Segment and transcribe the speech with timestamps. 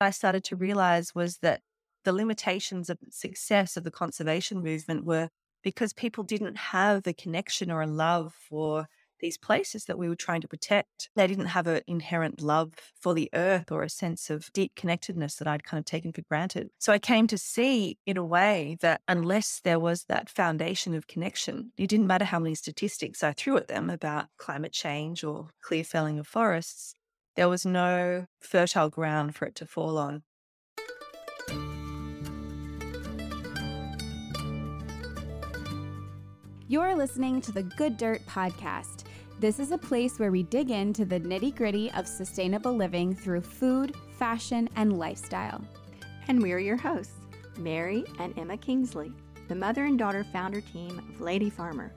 [0.00, 1.62] I started to realize was that
[2.04, 5.28] the limitations of success of the conservation movement were
[5.62, 8.86] because people didn't have a connection or a love for
[9.20, 11.10] these places that we were trying to protect.
[11.16, 15.36] They didn't have an inherent love for the earth or a sense of deep connectedness
[15.36, 16.70] that I'd kind of taken for granted.
[16.78, 21.06] So I came to see, in a way, that unless there was that foundation of
[21.06, 25.48] connection, it didn't matter how many statistics I threw at them about climate change or
[25.62, 26.94] clear felling of forests,
[27.38, 30.24] there was no fertile ground for it to fall on.
[36.66, 39.04] You're listening to the Good Dirt Podcast.
[39.38, 43.42] This is a place where we dig into the nitty gritty of sustainable living through
[43.42, 45.62] food, fashion, and lifestyle.
[46.26, 47.14] And we're your hosts,
[47.56, 49.12] Mary and Emma Kingsley,
[49.46, 51.92] the mother and daughter founder team of Lady Farmer.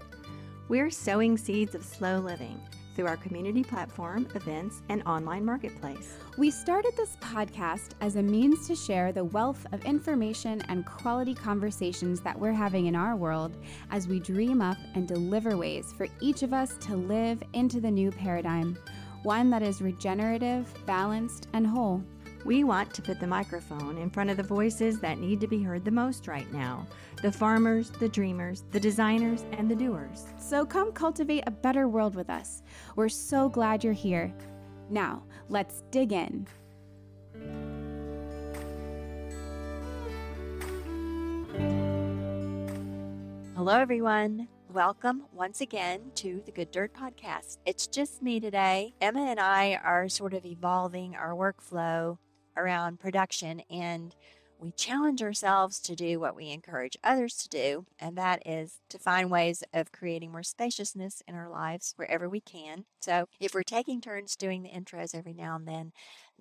[0.68, 2.62] We're sowing seeds of slow living
[2.96, 6.18] through our community platform, events, and online marketplace.
[6.38, 11.34] We started this podcast as a means to share the wealth of information and quality
[11.34, 13.58] conversations that we're having in our world
[13.92, 17.92] as we dream up and deliver ways for each of us to live into the
[17.92, 18.78] new paradigm,
[19.24, 22.04] one that is regenerative, balanced, and whole.
[22.44, 25.62] We want to put the microphone in front of the voices that need to be
[25.62, 26.88] heard the most right now
[27.22, 30.26] the farmers, the dreamers, the designers, and the doers.
[30.40, 32.64] So come cultivate a better world with us.
[32.96, 34.34] We're so glad you're here.
[34.90, 36.48] Now, let's dig in.
[43.56, 44.48] Hello, everyone.
[44.74, 47.60] Welcome once again to the Good Dirt Podcast.
[47.68, 48.96] It's just me today.
[49.00, 52.18] Emma and I are sort of evolving our workflow
[52.58, 54.16] around production and
[54.62, 59.00] we challenge ourselves to do what we encourage others to do, and that is to
[59.00, 62.86] find ways of creating more spaciousness in our lives wherever we can.
[63.02, 65.92] So, if we're taking turns doing the intros every now and then,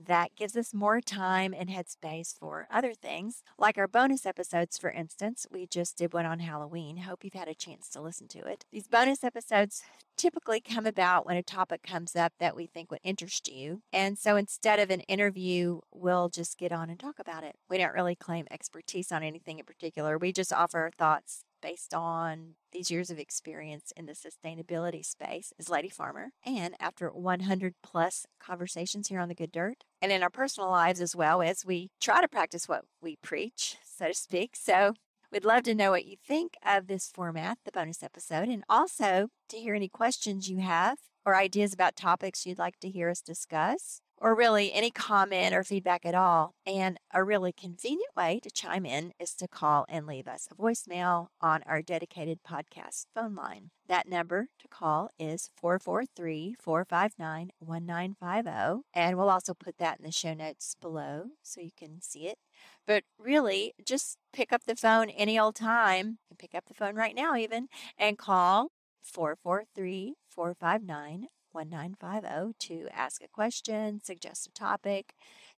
[0.06, 4.90] that gives us more time and headspace for other things, like our bonus episodes, for
[4.90, 5.46] instance.
[5.50, 6.98] We just did one on Halloween.
[6.98, 8.64] Hope you've had a chance to listen to it.
[8.72, 9.82] These bonus episodes
[10.16, 13.82] typically come about when a topic comes up that we think would interest you.
[13.92, 17.56] And so instead of an interview, we'll just get on and talk about it.
[17.68, 21.94] We don't really claim expertise on anything in particular, we just offer our thoughts based
[21.94, 26.30] on these years of experience in the sustainability space as Lady Farmer.
[26.44, 31.00] And after 100 plus conversations here on the Good Dirt, and in our personal lives
[31.00, 34.56] as well, as we try to practice what we preach, so to speak.
[34.56, 34.94] So
[35.32, 39.28] We'd love to know what you think of this format, the bonus episode, and also
[39.48, 43.20] to hear any questions you have or ideas about topics you'd like to hear us
[43.20, 46.54] discuss or really any comment or feedback at all.
[46.66, 50.54] And a really convenient way to chime in is to call and leave us a
[50.54, 53.70] voicemail on our dedicated podcast phone line.
[53.88, 58.82] That number to call is 443 459 1950.
[58.94, 62.38] And we'll also put that in the show notes below so you can see it.
[62.86, 67.14] But really, just pick up the phone any old time pick up the phone right
[67.14, 68.70] now, even, and call
[69.02, 75.14] 443 459 1950 to ask a question, suggest a topic,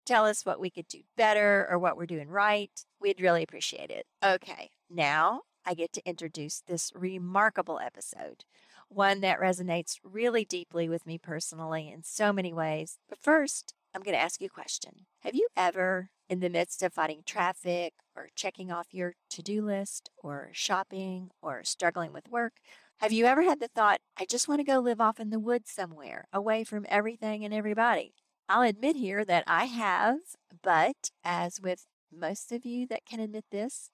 [0.04, 2.84] tell us what we could do better or what we're doing right.
[3.00, 4.06] We'd really appreciate it.
[4.24, 8.44] Okay, now I get to introduce this remarkable episode,
[8.88, 12.98] one that resonates really deeply with me personally in so many ways.
[13.08, 15.06] But first, I'm going to ask you a question.
[15.20, 19.62] Have you ever, in the midst of fighting traffic or checking off your to do
[19.62, 22.54] list or shopping or struggling with work,
[23.00, 25.38] have you ever had the thought, I just want to go live off in the
[25.38, 28.12] woods somewhere, away from everything and everybody?
[28.46, 30.18] I'll admit here that I have,
[30.62, 33.90] but as with most of you that can admit this,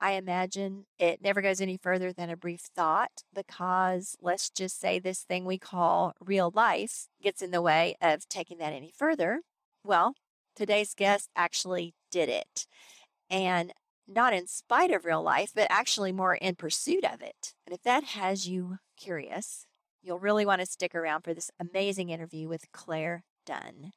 [0.00, 4.98] I imagine it never goes any further than a brief thought because let's just say
[4.98, 9.42] this thing we call real life gets in the way of taking that any further.
[9.84, 10.14] Well,
[10.56, 12.66] today's guest actually did it.
[13.30, 13.72] And
[14.06, 17.54] not in spite of real life, but actually more in pursuit of it.
[17.66, 19.66] And if that has you curious,
[20.02, 23.92] you'll really want to stick around for this amazing interview with Claire Dunn.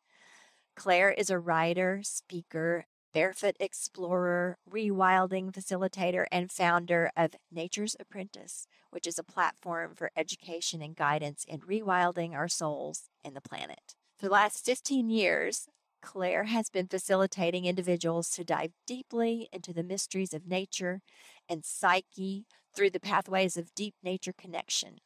[0.76, 9.08] Claire is a writer, speaker, barefoot explorer, rewilding facilitator, and founder of Nature's Apprentice, which
[9.08, 13.96] is a platform for education and guidance in rewilding our souls and the planet.
[14.18, 15.68] For the last 15 years,
[16.02, 21.02] Claire has been facilitating individuals to dive deeply into the mysteries of nature
[21.50, 22.46] and psyche
[22.76, 24.98] through the pathways of deep nature connection,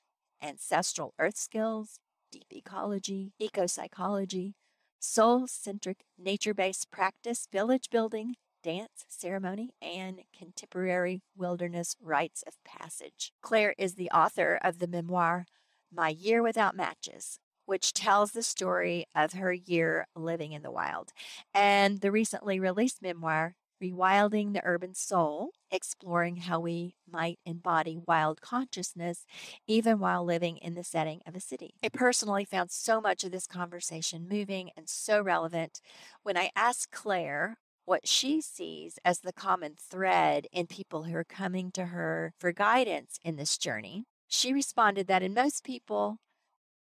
[0.42, 2.00] ancestral earth skills,
[2.32, 4.56] deep ecology, eco psychology,
[5.00, 13.32] soul centric nature based practice, village building, dance, ceremony, and contemporary wilderness rites of passage.
[13.42, 15.46] Claire is the author of the memoir
[15.92, 17.40] My Year Without Matches
[17.72, 21.14] which tells the story of her year living in the wild,
[21.54, 28.42] and the recently released memoir, Rewilding the Urban Soul, exploring how we might embody wild
[28.42, 29.26] consciousness
[29.68, 31.76] even while living in the setting of a city.
[31.82, 35.80] I personally found so much of this conversation moving and so relevant
[36.24, 41.24] when I asked Claire what she sees as the common thread in people who are
[41.24, 44.04] coming to her for guidance in this journey.
[44.28, 46.18] She responded that in most people,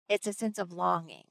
[0.10, 1.26] it's a sense of longing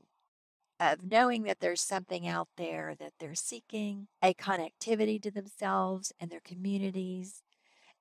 [0.81, 6.31] of knowing that there's something out there that they're seeking, a connectivity to themselves and
[6.31, 7.43] their communities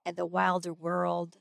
[0.05, 1.37] and the wilder world.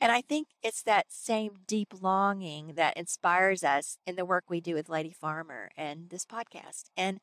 [0.00, 4.60] And I think it's that same deep longing that inspires us in the work we
[4.60, 6.84] do with Lady Farmer and this podcast.
[6.96, 7.20] And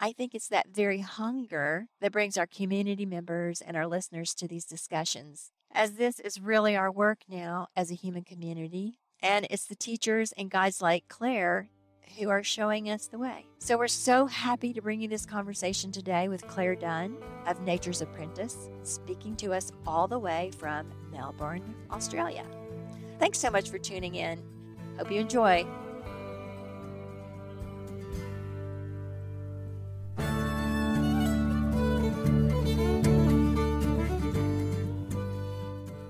[0.00, 4.48] I think it's that very hunger that brings our community members and our listeners to
[4.48, 5.50] these discussions.
[5.72, 10.32] As this is really our work now as a human community, and it's the teachers
[10.32, 11.70] and guides like Claire
[12.18, 13.46] who are showing us the way.
[13.58, 17.16] So we're so happy to bring you this conversation today with Claire Dunn
[17.46, 22.44] of Nature's Apprentice, speaking to us all the way from Melbourne, Australia.
[23.18, 24.42] Thanks so much for tuning in.
[24.96, 25.66] Hope you enjoy.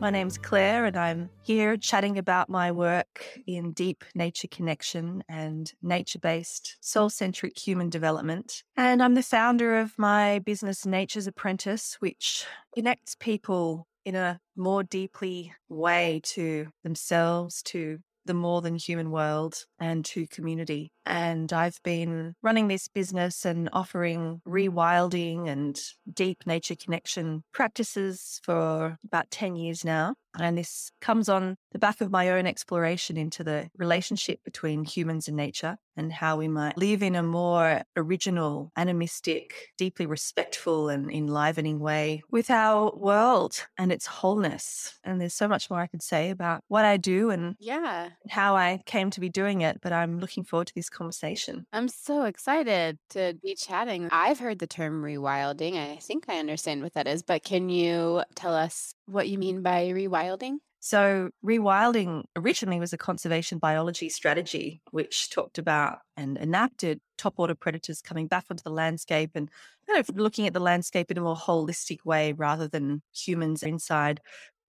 [0.08, 5.70] My name's Claire, and I'm here chatting about my work in deep nature connection and
[5.82, 8.62] nature based soul centric human development.
[8.75, 14.82] And I'm the founder of my business, Nature's Apprentice, which connects people in a more
[14.82, 20.90] deeply way to themselves, to the more than human world, and to community.
[21.08, 25.81] And I've been running this business and offering rewilding and
[26.12, 30.14] deep nature connection practices for about 10 years now.
[30.38, 35.28] And this comes on the back of my own exploration into the relationship between humans
[35.28, 41.10] and nature and how we might live in a more original, animistic, deeply respectful, and
[41.10, 44.99] enlivening way with our world and its wholeness.
[45.02, 48.55] And there's so much more I could say about what I do and yeah, how
[48.55, 49.81] I came to be doing it.
[49.82, 51.66] But I'm looking forward to this conversation.
[51.72, 54.08] I'm so excited to be chatting.
[54.10, 55.76] I've heard the term rewilding.
[55.76, 59.62] I think I understand what that is, but can you tell us what you mean
[59.62, 60.58] by rewilding?
[60.80, 67.56] So, rewilding originally was a conservation biology strategy, which talked about and enacted top order
[67.56, 69.50] predators coming back onto the landscape and
[69.88, 74.20] kind of looking at the landscape in a more holistic way rather than humans inside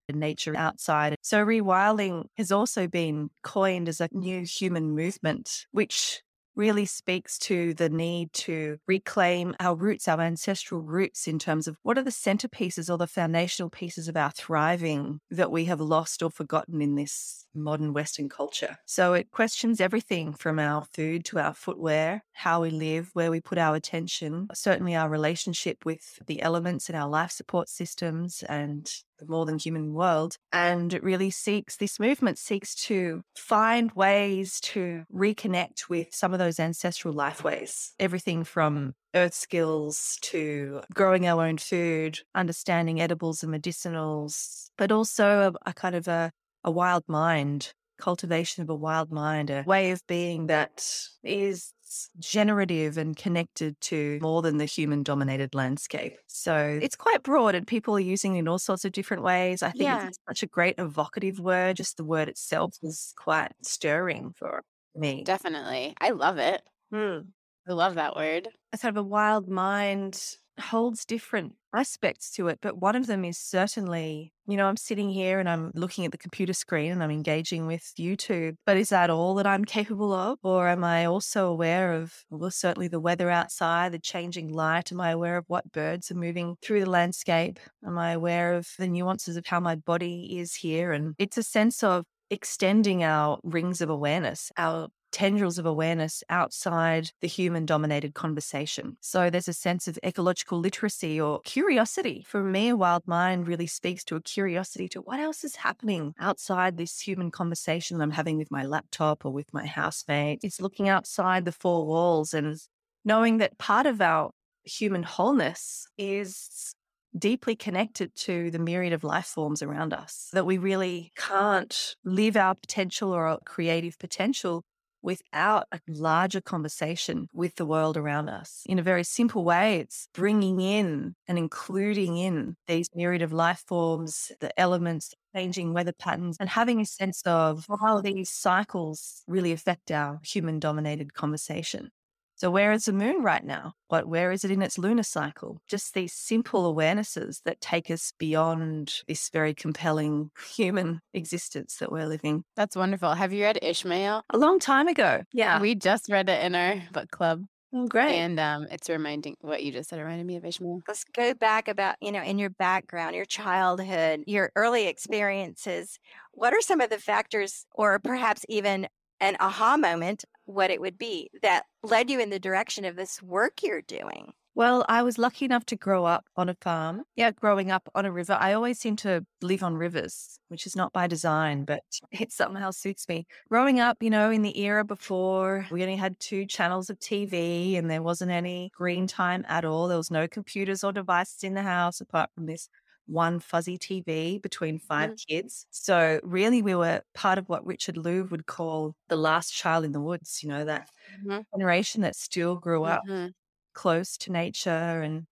[0.10, 1.16] and nature outside.
[1.22, 6.22] So, rewilding has also been coined as a new human movement, which
[6.60, 11.78] really speaks to the need to reclaim our roots, our ancestral roots, in terms of
[11.84, 16.22] what are the centerpieces or the foundational pieces of our thriving that we have lost
[16.22, 18.78] or forgotten in this modern Western culture.
[18.86, 23.40] So it questions everything from our food to our footwear, how we live, where we
[23.40, 28.92] put our attention, certainly our relationship with the elements in our life support systems and
[29.20, 30.38] the more than human world.
[30.52, 36.40] And it really seeks, this movement seeks to find ways to reconnect with some of
[36.40, 37.94] those ancestral life ways.
[38.00, 45.54] Everything from earth skills to growing our own food, understanding edibles and medicinals, but also
[45.66, 46.32] a, a kind of a,
[46.64, 50.88] a wild mind cultivation of a wild mind, a way of being that
[51.24, 51.74] is
[52.20, 56.18] generative and connected to more than the human dominated landscape.
[56.28, 59.64] So it's quite broad and people are using it in all sorts of different ways.
[59.64, 60.08] I think yeah.
[60.08, 61.78] it's such a great evocative word.
[61.78, 64.64] Just the word itself is quite stirring for
[64.96, 65.24] me.
[65.24, 65.96] Definitely.
[66.00, 66.62] I love it.
[66.92, 67.20] Hmm.
[67.68, 68.48] I love that word.
[68.74, 70.20] It's sort of a wild mind
[70.62, 75.10] holds different aspects to it, but one of them is certainly, you know, I'm sitting
[75.10, 78.90] here and I'm looking at the computer screen and I'm engaging with YouTube, but is
[78.90, 80.40] that all that I'm capable of?
[80.44, 84.92] Or am I also aware of, well, certainly the weather outside, the changing light?
[84.92, 87.60] Am I aware of what birds are moving through the landscape?
[87.86, 90.92] Am I aware of the nuances of how my body is here?
[90.92, 97.12] And it's a sense of extending our rings of awareness, our tendrils of awareness outside
[97.22, 98.98] the human dominated conversation.
[99.02, 102.26] So there's a sense of ecological literacy or curiosity.
[102.28, 106.14] For me, a wild mind really speaks to a curiosity to what else is happening
[106.20, 110.40] outside this human conversation that I'm having with my laptop or with my housemate.
[110.44, 112.58] It's looking outside the four walls and
[113.06, 114.32] knowing that part of our
[114.64, 116.74] human wholeness is
[117.18, 122.38] deeply connected to the myriad of life forms around us, that we really can't live
[122.38, 124.64] our potential or our creative potential
[125.02, 128.64] without a larger conversation with the world around us.
[128.66, 133.64] In a very simple way, it's bringing in and including in these myriad of life
[133.68, 139.52] forms, the elements, changing weather patterns, and having a sense of how these cycles really
[139.52, 141.92] affect our human dominated conversation.
[142.40, 143.74] So, where is the moon right now?
[143.90, 145.60] What, where is it in its lunar cycle?
[145.68, 152.08] Just these simple awarenesses that take us beyond this very compelling human existence that we're
[152.08, 152.46] living.
[152.56, 153.14] That's wonderful.
[153.14, 154.24] Have you read Ishmael?
[154.30, 155.24] A long time ago.
[155.34, 155.60] Yeah.
[155.60, 157.44] We just read it in our book club.
[157.74, 158.16] Oh, great.
[158.16, 160.82] And um, it's reminding what you just said, reminded me of Ishmael.
[160.88, 166.00] Let's go back about, you know, in your background, your childhood, your early experiences.
[166.32, 168.88] What are some of the factors, or perhaps even
[169.20, 173.22] an aha moment, what it would be that led you in the direction of this
[173.22, 174.34] work you're doing?
[174.56, 177.04] Well, I was lucky enough to grow up on a farm.
[177.16, 178.34] Yeah, growing up on a river.
[178.38, 182.72] I always seem to live on rivers, which is not by design, but it somehow
[182.72, 183.26] suits me.
[183.50, 187.78] Growing up, you know, in the era before we only had two channels of TV
[187.78, 189.88] and there wasn't any green time at all.
[189.88, 192.68] There was no computers or devices in the house apart from this
[193.10, 195.28] one fuzzy TV between 5 mm.
[195.28, 195.66] kids.
[195.72, 199.92] So really we were part of what Richard Louv would call the last child in
[199.92, 200.90] the woods, you know, that
[201.26, 201.40] mm-hmm.
[201.54, 203.30] generation that still grew up mm-hmm.
[203.74, 205.26] close to nature and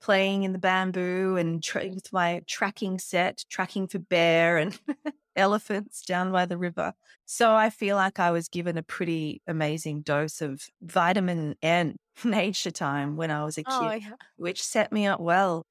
[0.00, 4.78] playing in the bamboo and tra- with my tracking set, tracking for bear and
[5.36, 6.92] elephants down by the river.
[7.24, 12.70] So I feel like I was given a pretty amazing dose of vitamin N nature
[12.70, 14.16] time when I was a oh, kid, oh, yeah.
[14.36, 15.66] which set me up well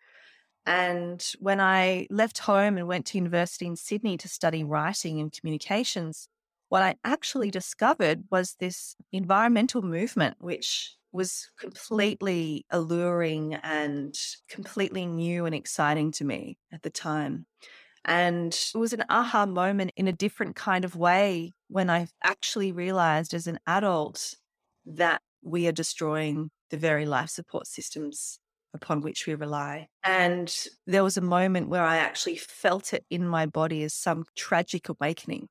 [0.66, 5.32] and when I left home and went to university in Sydney to study writing and
[5.32, 6.28] communications,
[6.70, 14.16] what I actually discovered was this environmental movement, which was completely alluring and
[14.50, 17.46] completely new and exciting to me at the time.
[18.06, 22.72] And it was an aha moment in a different kind of way when I actually
[22.72, 24.36] realized as an adult
[24.86, 28.40] that we are destroying the very life support systems
[28.74, 29.88] upon which we rely.
[30.04, 30.54] And
[30.88, 34.90] there was a moment where I actually felt it in my body as some tragic
[34.90, 35.48] awakening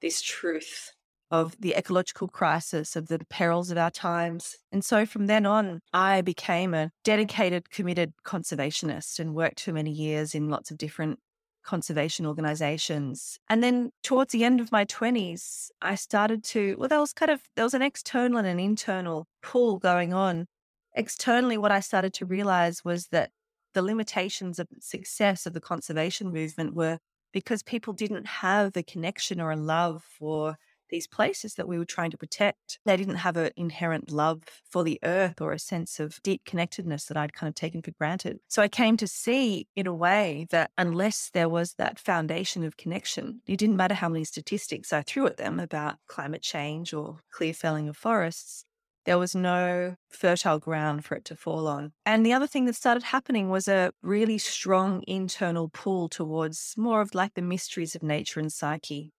[0.00, 0.92] this truth
[1.30, 4.56] of the ecological crisis, of the perils of our times.
[4.70, 9.90] And so from then on, I became a dedicated, committed conservationist and worked for many
[9.90, 11.20] years in lots of different
[11.64, 13.38] conservation organizations.
[13.48, 17.30] And then towards the end of my 20s, I started to, well, there was kind
[17.30, 20.46] of, there was an external and an internal pull going on
[20.94, 23.30] externally, what I started to realize was that
[23.74, 26.98] the limitations of success of the conservation movement were
[27.32, 30.56] because people didn't have a connection or a love for
[30.92, 32.78] these places that we were trying to protect.
[32.84, 37.06] They didn't have an inherent love for the earth or a sense of deep connectedness
[37.06, 38.38] that I'd kind of taken for granted.
[38.48, 42.76] So I came to see, in a way, that unless there was that foundation of
[42.76, 47.20] connection, it didn't matter how many statistics I threw at them about climate change or
[47.32, 48.66] clear felling of forests,
[49.04, 51.92] there was no fertile ground for it to fall on.
[52.06, 57.00] And the other thing that started happening was a really strong internal pull towards more
[57.00, 59.12] of like the mysteries of nature and psyche.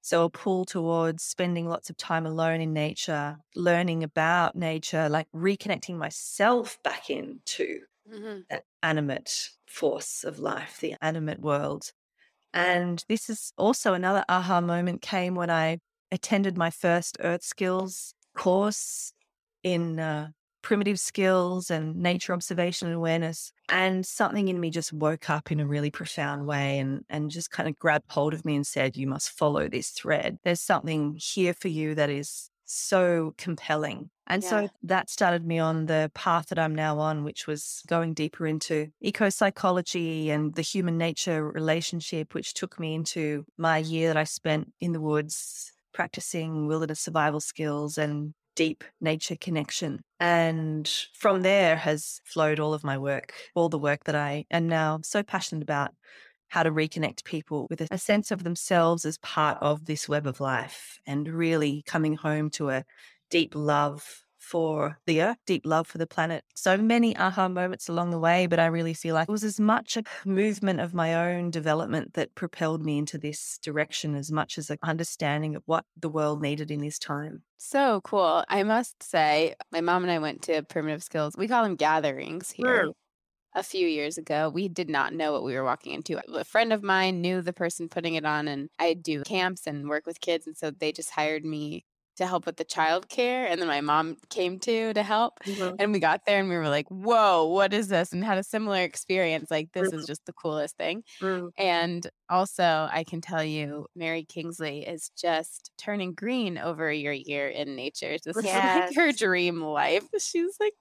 [0.00, 5.26] So, a pull towards spending lots of time alone in nature, learning about nature, like
[5.34, 7.80] reconnecting myself back into
[8.10, 8.40] mm-hmm.
[8.48, 11.92] that animate force of life, the animate world.
[12.54, 15.78] And this is also another aha moment came when I
[16.10, 19.12] attended my first Earth Skills course
[19.62, 20.28] in uh,
[20.62, 23.52] primitive skills and nature observation and awareness.
[23.68, 27.50] And something in me just woke up in a really profound way and, and just
[27.50, 30.38] kind of grabbed hold of me and said, You must follow this thread.
[30.44, 34.10] There's something here for you that is so compelling.
[34.26, 34.48] And yeah.
[34.48, 38.46] so that started me on the path that I'm now on, which was going deeper
[38.46, 44.18] into eco psychology and the human nature relationship, which took me into my year that
[44.18, 50.00] I spent in the woods practicing wilderness survival skills and deep nature connection.
[50.18, 54.68] And from there has flowed all of my work, all the work that I am
[54.68, 55.92] now so passionate about
[56.48, 60.40] how to reconnect people with a sense of themselves as part of this web of
[60.40, 62.84] life and really coming home to a
[63.30, 66.42] deep love for the earth, deep love for the planet.
[66.54, 69.60] So many aha moments along the way, but I really feel like it was as
[69.60, 74.56] much a movement of my own development that propelled me into this direction as much
[74.56, 77.42] as an understanding of what the world needed in this time.
[77.58, 78.44] So cool.
[78.48, 81.34] I must say, my mom and I went to primitive skills.
[81.36, 82.84] We call them gatherings here.
[82.84, 82.92] Sure.
[83.54, 86.20] A few years ago, we did not know what we were walking into.
[86.32, 89.88] A friend of mine knew the person putting it on, and I do camps and
[89.88, 90.46] work with kids.
[90.46, 91.84] And so they just hired me
[92.18, 95.40] to help with the childcare, and then my mom came too to help.
[95.46, 95.78] Mhm.
[95.78, 98.44] And we got there and we were like, "Whoa, what is this?" And had a
[98.44, 99.50] similar experience.
[99.50, 99.94] Like this Mhm.
[99.94, 101.04] is just the coolest thing.
[101.22, 101.50] Mm.
[101.58, 107.48] And also, I can tell you, Mary Kingsley is just turning green over your year
[107.48, 108.16] in nature.
[108.24, 110.06] This is like her dream life.
[110.18, 110.74] She's like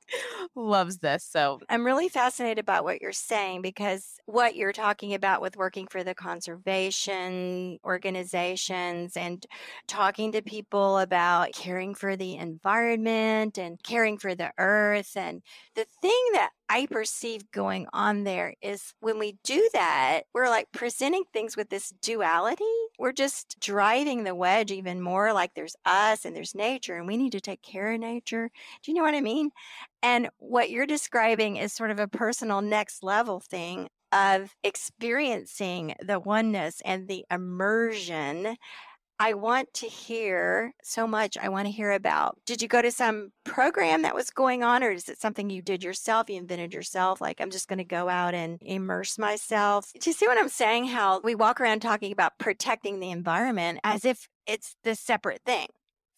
[0.55, 1.25] loves this.
[1.25, 5.85] So I'm really fascinated by what you're saying because what you're talking about with working
[5.87, 9.45] for the conservation organizations and
[9.85, 15.15] talking to people about caring for the environment and caring for the earth.
[15.15, 15.41] And
[15.75, 20.71] the thing that I perceive going on there is when we do that, we're like
[20.71, 22.63] presenting things with this duality.
[22.99, 27.17] We're just driving the wedge even more like there's us and there's nature and we
[27.17, 28.49] need to take care of nature.
[28.83, 29.51] Do you know what I mean?
[30.03, 36.19] And what you're describing is sort of a personal next level thing of experiencing the
[36.19, 38.57] oneness and the immersion.
[39.19, 41.37] I want to hear so much.
[41.37, 42.37] I want to hear about.
[42.45, 45.61] Did you go to some program that was going on, or is it something you
[45.61, 46.29] did yourself?
[46.29, 47.19] You invented yourself?
[47.19, 49.91] Like, I'm just going to go out and immerse myself.
[49.99, 50.87] Do you see what I'm saying?
[50.87, 55.67] How we walk around talking about protecting the environment as if it's this separate thing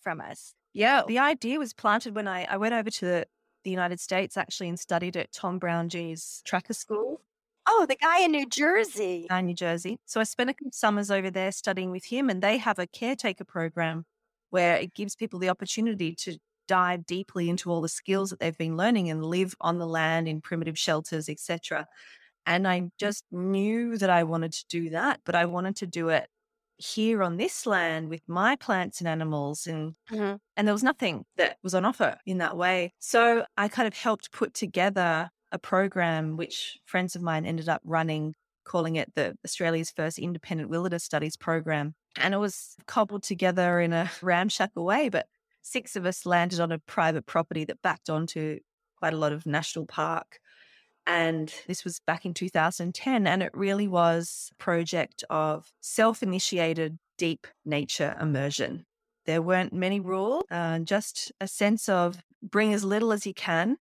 [0.01, 0.53] from us.
[0.74, 3.25] Yeah, the idea was planted when I, I went over to the,
[3.65, 7.22] United States actually and studied at Tom Brown G's tracker school
[7.71, 9.27] Oh, the guy in New Jersey.
[9.29, 9.97] in New Jersey.
[10.05, 12.88] So I spent a couple summers over there studying with him, and they have a
[12.88, 14.05] caretaker program
[14.49, 18.57] where it gives people the opportunity to dive deeply into all the skills that they've
[18.57, 21.88] been learning and live on the land in primitive shelters, etc.
[22.45, 26.09] And I just knew that I wanted to do that, but I wanted to do
[26.09, 26.27] it
[26.77, 30.39] here on this land with my plants and animals and Mhm.
[30.57, 32.93] and there was nothing that was on offer in that way.
[32.99, 37.82] So I kind of helped put together a program which friends of mine ended up
[37.84, 41.96] running, calling it the Australia's first independent wilderness studies program.
[42.18, 45.27] And it was cobbled together in a ramshackle way, but
[45.62, 48.60] six of us landed on a private property that backed onto
[48.98, 50.39] quite a lot of national park.
[51.08, 53.25] And this was back in 2010.
[53.25, 58.86] And it really was a project of self initiated deep nature immersion.
[59.25, 63.77] There weren't many rules, uh, just a sense of bring as little as you can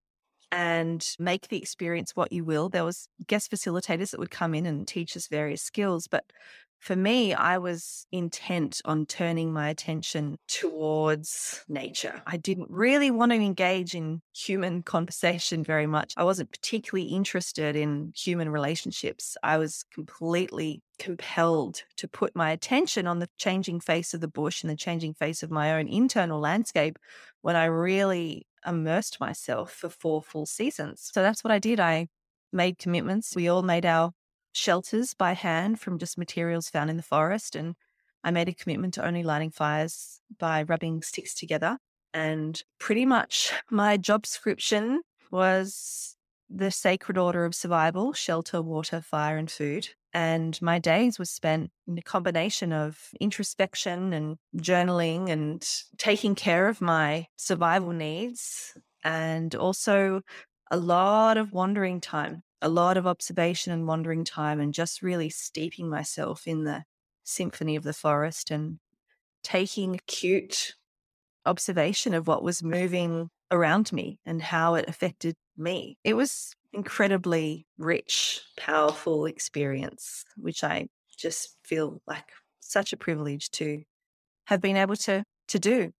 [0.51, 2.69] and make the experience what you will.
[2.69, 6.25] There was guest facilitators that would come in and teach us various skills, but
[6.79, 12.21] for me, I was intent on turning my attention towards nature.
[12.25, 16.13] I didn't really want to engage in human conversation very much.
[16.15, 19.35] I wasn't particularly interested in human relationships.
[19.43, 24.63] I was completely compelled to put my attention on the changing face of the bush
[24.63, 26.97] and the changing face of my own internal landscape
[27.41, 31.09] when I really immersed myself for four full seasons.
[31.13, 31.79] So that's what I did.
[31.79, 32.07] I
[32.51, 33.35] made commitments.
[33.35, 34.11] We all made our
[34.51, 37.55] shelters by hand from just materials found in the forest.
[37.55, 37.75] And
[38.23, 41.77] I made a commitment to only lighting fires by rubbing sticks together.
[42.13, 46.15] And pretty much my job description was
[46.49, 49.89] the sacred order of survival shelter, water, fire, and food.
[50.13, 55.67] And my days were spent in a combination of introspection and journaling and
[55.97, 60.21] taking care of my survival needs and also
[60.71, 65.29] a lot of wandering time, a lot of observation and wandering time, and just really
[65.29, 66.83] steeping myself in the
[67.23, 68.79] symphony of the forest and
[69.43, 70.73] taking acute
[71.45, 75.97] observation of what was moving around me and how it affected me.
[76.03, 83.83] It was incredibly rich, powerful experience, which I just feel like such a privilege to
[84.45, 85.91] have been able to to do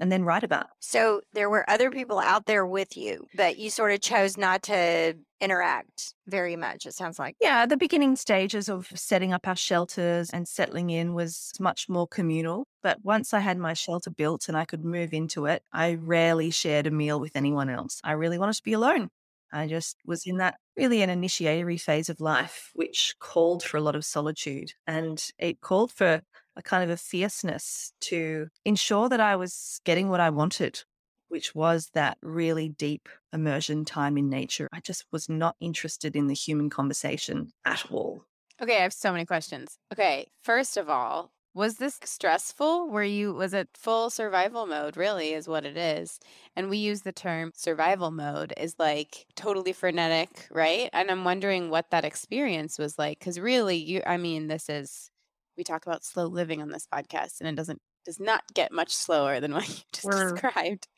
[0.00, 0.66] and then write about.
[0.80, 4.62] So there were other people out there with you, but you sort of chose not
[4.64, 7.36] to interact very much, it sounds like.
[7.40, 12.08] Yeah, the beginning stages of setting up our shelters and settling in was much more
[12.08, 12.66] communal.
[12.82, 16.50] But once I had my shelter built and I could move into it, I rarely
[16.50, 18.00] shared a meal with anyone else.
[18.02, 19.08] I really wanted to be alone.
[19.52, 23.80] I just was in that really an initiatory phase of life, which called for a
[23.80, 24.72] lot of solitude.
[24.86, 26.22] And it called for
[26.56, 30.82] a kind of a fierceness to ensure that I was getting what I wanted,
[31.28, 34.68] which was that really deep immersion time in nature.
[34.72, 38.24] I just was not interested in the human conversation at all.
[38.60, 39.78] Okay, I have so many questions.
[39.92, 42.88] Okay, first of all, was this stressful?
[42.88, 46.18] Were you was it full survival mode really is what it is.
[46.56, 50.88] And we use the term survival mode is like totally frenetic, right?
[50.92, 55.10] And I'm wondering what that experience was like cuz really you I mean this is
[55.56, 58.94] we talk about slow living on this podcast and it doesn't does not get much
[58.94, 60.88] slower than what you just described.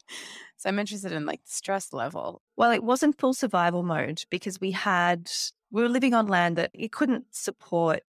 [0.57, 2.43] So I'm interested in like stress level.
[2.57, 5.31] Well, it wasn't full survival mode because we had,
[5.71, 8.03] we were living on land that it couldn't support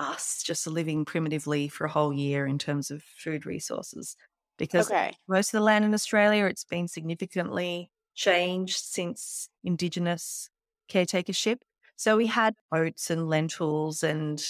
[0.00, 4.16] us just living primitively for a whole year in terms of food resources.
[4.58, 5.12] because Okay.
[5.28, 10.50] most of the land in Australia, it's been significantly changed since Indigenous
[10.88, 11.62] caretakership.
[11.96, 14.42] So we had oats and lentils and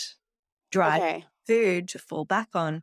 [0.71, 1.31] dried Okay.
[1.47, 2.83] food to fall back on.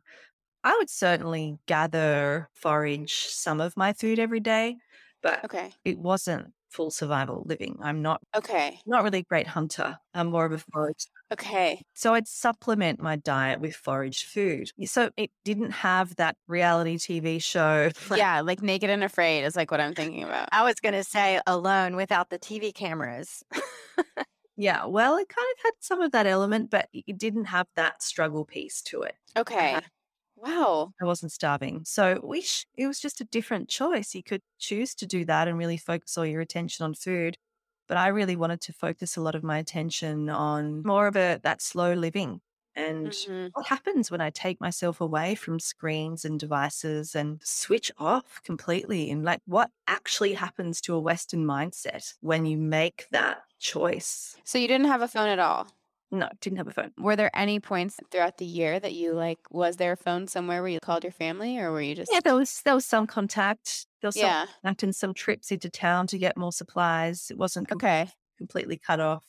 [0.64, 4.78] I would certainly gather, forage some of my food every day,
[5.22, 5.72] but Okay.
[5.84, 7.78] it wasn't full survival living.
[7.82, 8.80] I'm not Okay.
[8.86, 9.98] not really a great hunter.
[10.14, 11.10] I'm more of a forager.
[11.30, 11.82] Okay.
[11.94, 14.70] So I'd supplement my diet with foraged food.
[14.84, 17.90] So it didn't have that reality TV show.
[18.10, 20.48] Yeah, like naked and afraid is like what I'm thinking about.
[20.52, 23.42] I was going to say alone without the TV cameras.
[24.56, 28.02] Yeah, well, it kind of had some of that element, but it didn't have that
[28.02, 29.14] struggle piece to it.
[29.36, 29.88] Okay.
[30.36, 30.94] Wow.
[31.00, 31.84] I wasn't starving.
[31.84, 34.14] So we sh- it was just a different choice.
[34.14, 37.38] You could choose to do that and really focus all your attention on food.
[37.88, 41.40] But I really wanted to focus a lot of my attention on more of a
[41.42, 42.40] that slow living
[42.74, 43.54] and Mhm.
[43.54, 49.10] what happens when I take myself away from screens and devices and switch off completely
[49.10, 54.38] and like what actually happens to a western mindset when you make that choice.
[54.44, 55.68] So you didn't have a phone at all.
[56.10, 56.92] No, didn't have a phone.
[56.98, 60.60] Were there any points throughout the year that you like was there a phone somewhere
[60.60, 63.06] where you called your family or were you just Yeah, there was there was some
[63.06, 63.86] contact.
[64.02, 64.46] Was some Yeah.
[64.62, 67.30] contact and some trips into town to get more supplies.
[67.30, 68.08] It wasn't com- Okay.
[68.36, 69.24] completely cut off.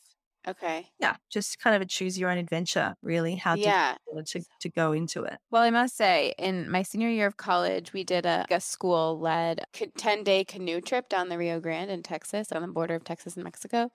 [0.47, 0.87] Okay.
[0.99, 3.35] Yeah, just kind of a choose your own adventure, really.
[3.35, 3.97] How to Yeah.
[4.27, 5.37] to to go into it.
[5.51, 9.19] Well, I must say, in my senior year of college, we did a, a school
[9.19, 9.65] led
[9.97, 13.35] 10 day canoe trip down the Rio Grande in Texas, on the border of Texas
[13.35, 13.91] and Mexico.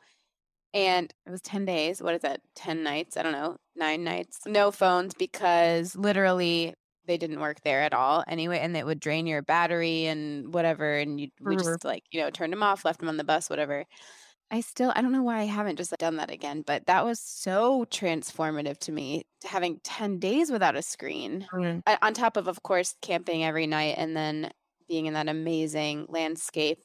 [0.75, 2.03] And it was 10 days.
[2.03, 2.41] What is that?
[2.57, 3.17] 10 nights?
[3.17, 4.41] I don't know, nine nights.
[4.47, 6.75] No phones because literally
[7.07, 8.59] they didn't work there at all anyway.
[8.61, 10.97] And it would drain your battery and whatever.
[10.99, 13.51] And you we just like, you know, turned them off, left them on the bus,
[13.51, 13.85] whatever.
[14.51, 17.21] I still, I don't know why I haven't just done that again, but that was
[17.21, 22.49] so transformative to me having 10 days without a screen Mm, uh, on top of
[22.49, 24.51] of course camping every night and then
[24.88, 26.79] being in that amazing landscape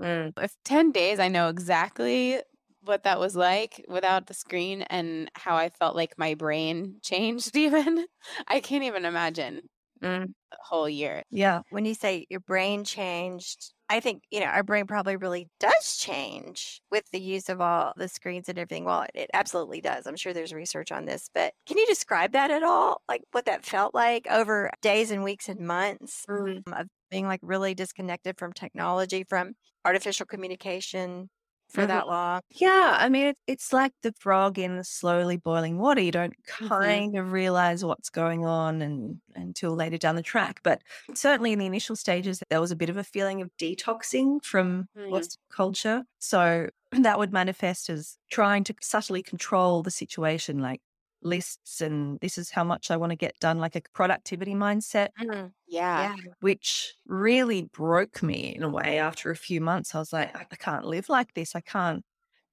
[0.00, 0.32] mm.
[0.42, 2.40] if 10 days i know exactly
[2.82, 7.56] what that was like without the screen and how i felt like my brain changed
[7.56, 8.06] even
[8.48, 9.62] i can't even imagine
[10.02, 10.32] Mm.
[10.52, 14.64] a whole year Yeah, when you say your brain changed, I think, you know, our
[14.64, 18.84] brain probably really does change with the use of all the screens and everything.
[18.84, 20.06] Well, it, it absolutely does.
[20.06, 23.02] I'm sure there's research on this, but can you describe that at all?
[23.08, 26.62] Like what that felt like over days and weeks and months Mm.
[26.72, 31.30] of being like really disconnected from technology, from artificial communication
[31.70, 32.40] for that long?
[32.50, 32.96] yeah.
[32.98, 36.00] I mean, it, it's like the frog in the slowly boiling water.
[36.00, 36.68] You don't Mhm.
[36.68, 40.60] kind of realize what's going on and until later down the track.
[40.64, 40.82] But
[41.14, 44.88] certainly in the initial stages, there was a bit of a feeling of detoxing from
[44.96, 45.10] Mm.
[45.10, 46.04] Western culture.
[46.18, 50.80] So that would manifest as trying to subtly control the situation, like
[51.22, 55.10] lists and this is how much I want to get done, like a productivity mindset.
[55.20, 59.94] Mm, yeah, which really broke me in a way after a few months.
[59.94, 61.54] I was like, I can't live like this.
[61.54, 62.04] I can't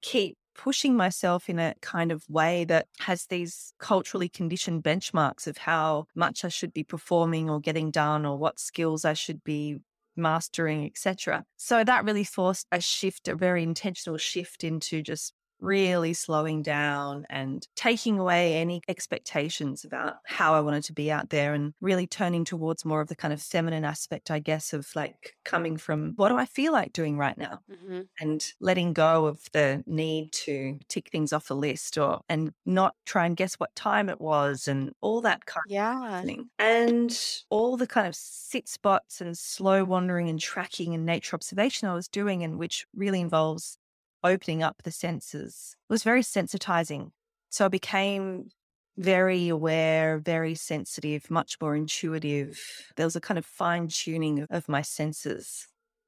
[0.02, 5.58] keep pushing myself in a kind of way that has these culturally conditioned benchmarks of
[5.58, 9.78] how much I should be performing or getting done or what skills I should be
[10.16, 11.46] mastering, etc.
[11.58, 17.26] So that really forced a shift, a very intentional shift into just really slowing down
[17.30, 22.08] and taking away any expectations about how I wanted to be out there and really
[22.08, 26.14] turning towards more of the kind of feminine aspect, I guess, of like coming from
[26.16, 27.60] what do I feel like doing right now?
[27.70, 32.54] Hmm and letting go of the need to tick things off a list or and
[32.66, 36.20] not try and guess what time it was and all that kind yeah.
[36.20, 36.50] of thing.
[36.60, 37.18] And
[37.50, 41.94] all the kind of sit spots and slow wandering and tracking and nature observation I
[41.94, 43.78] was doing and which really involves
[44.24, 47.12] opening up the senses was very sensitizing.
[47.50, 48.50] So I became
[48.98, 52.60] very aware, very sensitive, much more intuitive.
[52.96, 55.68] There was a kind of fine tuning of, my senses,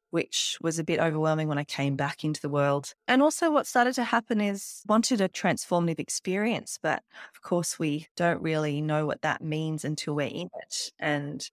[0.09, 2.93] which was a bit overwhelming when I came back into the world.
[3.07, 7.03] And also, what started to happen is wanted a transformative experience, but
[7.35, 10.91] of course, we don't really know what that means until we're in it.
[10.99, 11.47] And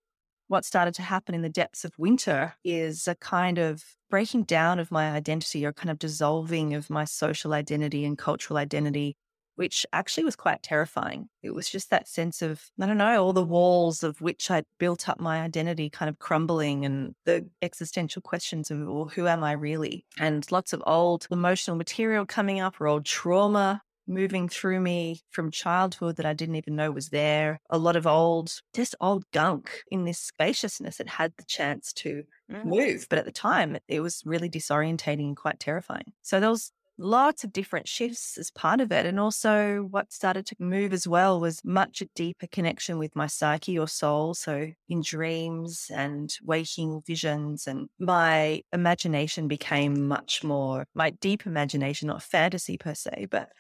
[0.49, 4.79] what started to happen in the depths of winter is a kind of breaking down
[4.79, 9.17] of my identity or kind of dissolving of my social identity and cultural identity,
[9.57, 11.29] which actually was quite terrifying.
[11.43, 14.67] It was just that sense of, I don't know, all the walls of which I'd
[14.79, 19.43] built up my identity kind of crumbling and the existential questions of, well, who am
[19.43, 20.07] I really?
[20.19, 25.51] And lots of old emotional material coming up or old trauma moving through me from
[25.51, 27.61] childhood that I didn't even know was there.
[27.71, 32.25] A lot of old, just old gunk in this spaciousness that had the chance to
[32.51, 32.65] mm.
[32.65, 33.07] move.
[33.09, 36.13] But at the time, it was really disorientating and quite terrifying.
[36.23, 39.07] So there was lots of different shifts as part of it.
[39.07, 43.27] And also, what started to move as well was much a deeper connection with my
[43.27, 44.35] psyche or soul.
[44.35, 52.09] So, in dreams and waking visions, and my imagination became much more my deep imagination,
[52.09, 53.51] not fantasy per se, but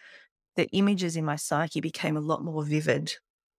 [0.56, 3.14] the images in my psyche became a lot more vivid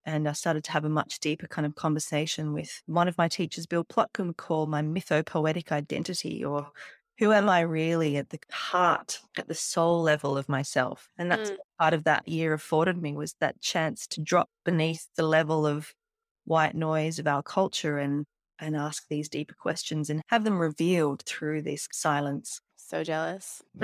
[0.05, 3.27] and I started to have a much deeper kind of conversation with one of my
[3.27, 6.71] teachers, Bill Plotkin, called my mythopoetic identity, or
[7.19, 11.09] who am I really at the heart, at the soul level of myself?
[11.17, 11.57] And that's Mm.
[11.77, 15.93] part of that year afforded me was that chance to drop beneath the level of
[16.45, 18.25] white noise of our culture and
[18.59, 22.59] and ask these deeper questions and have them revealed through this silence.
[22.87, 23.61] So jealous.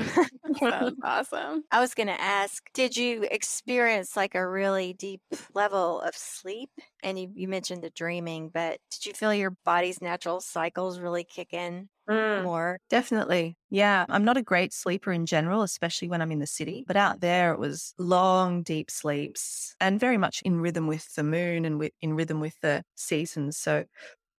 [0.59, 1.65] Sounds awesome.
[1.69, 5.19] I was going to ask, did you experience like a really deep
[5.53, 6.69] level of sleep?
[7.03, 11.25] And you, you mentioned the dreaming, but did you feel your body's natural cycles really
[11.25, 12.43] kick in mm.
[12.43, 12.79] more?
[12.89, 13.57] Definitely.
[13.69, 14.05] Yeah.
[14.07, 16.85] I'm not a great sleeper in general, especially when I'm in the city.
[16.87, 21.23] But out there, it was long, deep sleeps and very much in rhythm with the
[21.23, 23.57] moon and with, in rhythm with the seasons.
[23.57, 23.83] So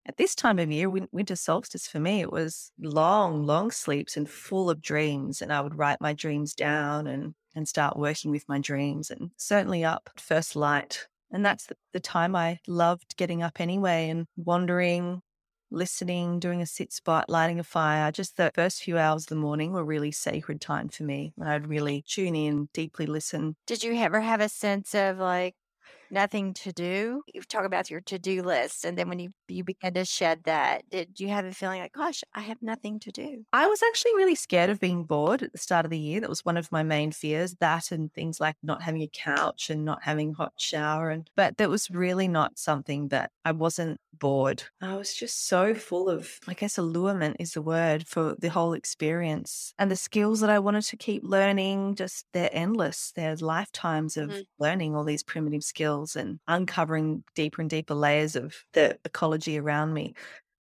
[0.06, 4.28] at this time of year, winter solstice for me, it was long, long sleeps and
[4.28, 5.40] full of dreams.
[5.40, 9.30] And I would write my dreams down and, and start working with my dreams and
[9.36, 11.06] certainly up at first light.
[11.30, 15.22] And that's the, the time I loved getting up anyway and wandering,
[15.70, 18.12] listening, doing a sit spot, lighting a fire.
[18.12, 21.48] Just the first few hours of the morning were really sacred time for me when
[21.48, 23.56] I'd really tune in, deeply listen.
[23.66, 25.54] Did you ever have a sense of like
[26.14, 27.22] nothing to do?
[27.35, 30.44] You talk about your to do list, and then when you you began to shed
[30.44, 33.44] that, did you have a feeling like, gosh, I have nothing to do?
[33.53, 36.20] I was actually really scared of being bored at the start of the year.
[36.20, 37.55] That was one of my main fears.
[37.61, 41.11] That and things like not having a couch and not having hot shower.
[41.11, 44.64] And but that was really not something that I wasn't bored.
[44.81, 48.72] I was just so full of, I guess, allurement is the word for the whole
[48.72, 49.72] experience.
[49.79, 53.12] And the skills that I wanted to keep learning, just they're endless.
[53.12, 54.44] There's lifetimes of Mhm.
[54.59, 59.94] learning all these primitive skills and uncovering deeper and deeper layers of the ecology around
[59.94, 60.14] me.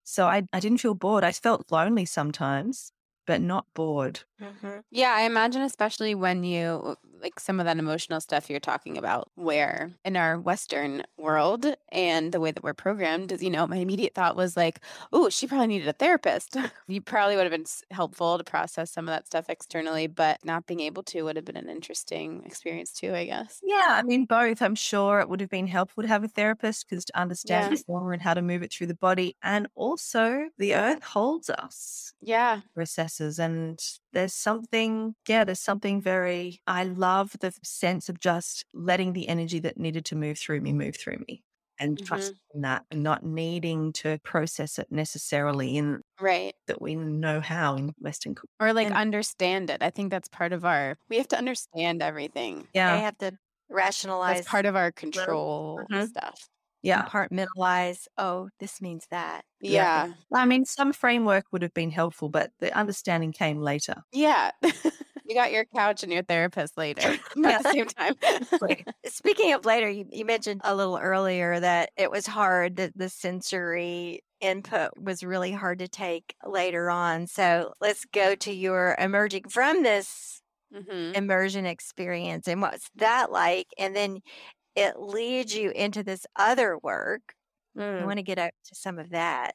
[0.04, 1.24] So I, I didn't feel bored.
[1.24, 2.92] I felt lonely sometimes,
[3.26, 4.20] but not bored.
[4.40, 4.80] Mm-hmm.
[4.90, 9.30] Yeah, I imagine, especially when you like some of that emotional stuff you're talking about,
[9.36, 13.76] where in our Western world and the way that we're programmed, is, you know, my
[13.76, 14.80] immediate thought was like,
[15.12, 16.56] oh, she probably needed a therapist.
[16.88, 20.66] you probably would have been helpful to process some of that stuff externally, but not
[20.66, 23.62] being able to would have been an interesting experience too, I guess.
[23.62, 24.60] Yeah, I mean, both.
[24.60, 27.70] I'm sure it would have been helpful to have a therapist because to understand Yeah.
[27.70, 29.36] the trauma and how to move it through the body.
[29.42, 32.62] And also, the earth holds us, Yeah.
[32.76, 33.38] recesses.
[33.40, 33.80] And
[34.12, 39.58] there's something, yeah, there's something very, I love the sense of just letting the energy
[39.60, 41.42] that needed to move through me move through me
[41.78, 42.06] and Mhm.
[42.06, 46.54] trusting that and not needing to process it necessarily in Right.
[46.66, 48.48] that we know how in Western culture.
[48.60, 49.82] Or like And- understand it.
[49.82, 52.68] I think that's part of our, we have to understand everything.
[52.74, 52.96] Yeah.
[52.96, 56.08] They have to rationalize, That's part of our control Mhm.
[56.08, 56.48] stuff.
[56.82, 57.08] Yeah.
[57.08, 58.06] compartmentalize.
[58.18, 59.44] Oh, this means that.
[59.66, 59.86] Yeah.
[59.86, 60.08] Yeah.
[60.34, 64.02] I mean, some framework would have been helpful, but the understanding came later.
[64.12, 64.50] Yeah.
[65.24, 68.14] you got your couch and your therapist later at the same time.
[69.06, 73.08] Speaking of later, you, you mentioned a little earlier that it was hard, that the
[73.08, 77.26] sensory input was really hard to take later on.
[77.26, 80.40] So let's go to your emerging from this
[80.72, 83.68] hmm immersion experience and what's that like?
[83.78, 84.20] And then
[84.74, 87.34] it leads you into this other work.
[87.78, 89.54] I want to get up to some of that.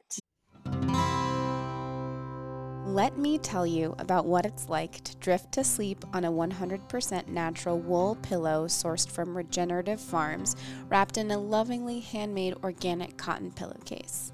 [2.86, 7.28] Let me tell you about what it's like to drift to sleep on a 100%
[7.28, 10.56] natural wool pillow sourced from regenerative farms,
[10.88, 14.32] wrapped in a lovingly handmade organic cotton pillowcase.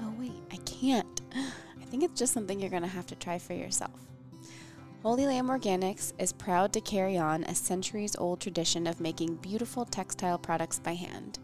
[0.00, 1.22] Oh, wait, I can't.
[1.34, 4.05] I think it's just something you're going to have to try for yourself.
[5.06, 9.84] Holy Lamb Organics is proud to carry on a centuries old tradition of making beautiful
[9.84, 11.38] textile products by hand.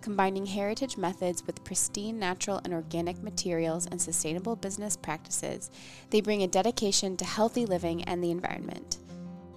[0.00, 5.72] Combining heritage methods with pristine natural and organic materials and sustainable business practices,
[6.10, 8.98] they bring a dedication to healthy living and the environment.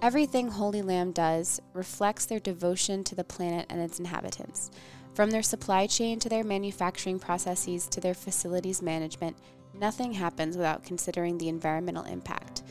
[0.02, 4.72] Everything Holy Lamb does reflects their devotion to the planet and its inhabitants.
[5.14, 9.36] From their supply chain to their manufacturing processes to their facilities management,
[9.72, 12.64] nothing happens without considering the environmental impact.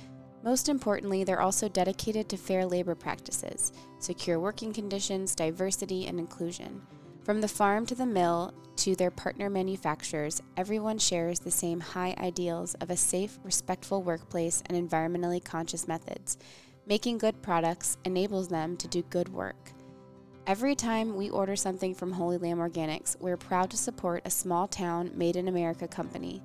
[0.44, 6.82] Most importantly, they're also dedicated to fair labor practices, secure working conditions, diversity, and inclusion.
[7.24, 12.16] From the farm to the mill to their partner manufacturers, everyone shares the same high
[12.18, 16.40] ideals of a safe, respectful workplace and environmentally conscious methods.
[16.88, 19.72] Making good products enables them to do good work.
[20.48, 24.68] Every time we order something from Holy Lamb Organics, we're proud to support a small
[24.68, 26.42] town made in America company.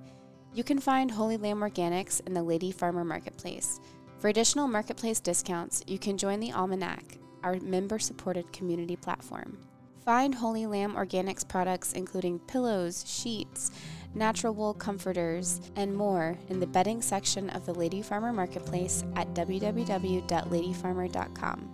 [0.57, 3.79] You can find Holy Lamb Organics in the Lady Farmer Marketplace.
[4.19, 9.59] For additional marketplace discounts, you can join the Almanac, our member supported community platform.
[10.03, 13.71] Find Holy Lamb Organics products including pillows, sheets,
[14.15, 19.29] natural wool comforters, and more in the bedding section of the Lady Farmer Marketplace at
[19.35, 21.71] www.ladyfarmer.com.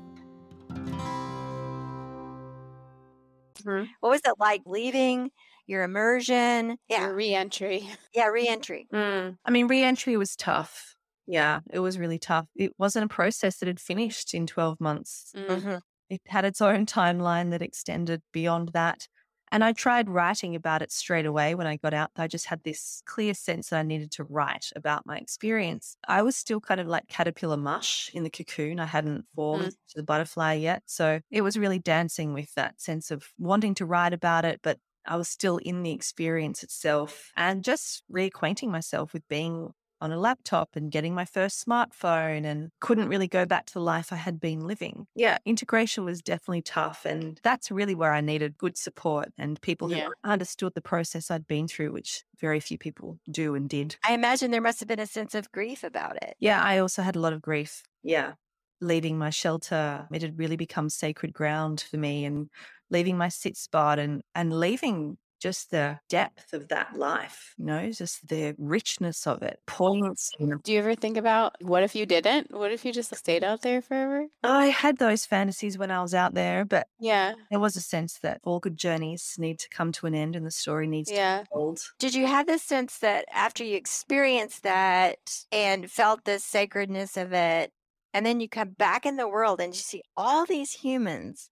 [3.65, 3.93] Mm-hmm.
[4.01, 5.31] What was it like leaving
[5.67, 6.79] your immersion?
[6.89, 7.01] Yeah.
[7.01, 7.89] Your reentry.
[8.15, 8.89] Yeah, reentry.
[8.93, 9.39] Mm.
[9.45, 10.97] I mean, reentry was tough.
[11.27, 12.47] Yeah, it was really tough.
[12.57, 15.35] It wasn't a process that had finished in 12 months.
[15.35, 15.47] Mm.
[15.49, 15.83] Mhm.
[16.11, 19.09] It had its own timeline that extended beyond that.
[19.51, 22.11] And I tried writing about it straight away when I got out.
[22.17, 25.97] I just had this clear sense that I needed to write about my experience.
[26.09, 28.81] I was still kind of like caterpillar mush in the cocoon.
[28.81, 30.83] I hadn't formed to the butterfly yet.
[30.87, 34.79] So it was really dancing with that sense of wanting to write about it, but
[35.07, 40.19] I was still in the experience itself and just reacquainting myself with being on a
[40.19, 44.17] laptop and getting my first smartphone and couldn't really go back to the life I
[44.17, 45.07] had been living.
[45.15, 47.05] Yeah, integration was definitely tough.
[47.05, 50.09] And that's really where I needed good support and people who Yeah.
[50.25, 53.97] understood the process I'd been through, which very few people do and did.
[54.05, 56.37] I imagine there must have been a sense of grief about it.
[56.39, 57.83] Yeah, I also had a lot of grief.
[58.03, 58.35] Yeah.
[58.83, 62.51] Leaving my shelter, it had really become sacred ground for me and
[62.91, 67.91] leaving my sit spot and and leaving just the depth of that life, you know,
[67.93, 69.61] just the richness of it.
[69.67, 70.31] Points.
[70.65, 72.53] Do you ever think about what if you didn't?
[72.53, 74.27] What if you just stayed out there forever?
[74.45, 77.35] I had those fantasies when I was out there, but Yeah.
[77.51, 80.47] there was a sense that all good journeys need to come to an end and
[80.47, 81.39] the story needs Yeah.
[81.39, 81.81] to be told.
[81.99, 85.19] Did you have this sense that after you experienced that
[85.53, 87.73] and felt the sacredness of it,
[88.15, 91.51] and then you come back in the world and you see all these humans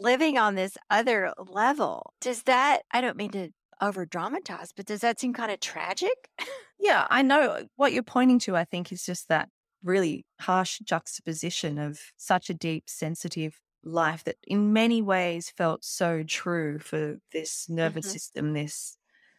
[0.00, 5.00] living on this other level, does that, I don't mean to over dramatize, but does
[5.02, 6.30] that seem kind of tragic?
[6.78, 9.48] Yeah, I know what you're pointing to, I think, is just that
[9.82, 16.22] really harsh juxtaposition of such a deep, sensitive life that in many ways felt so
[16.22, 18.08] true for this nervous Mhm.
[18.08, 18.96] system, this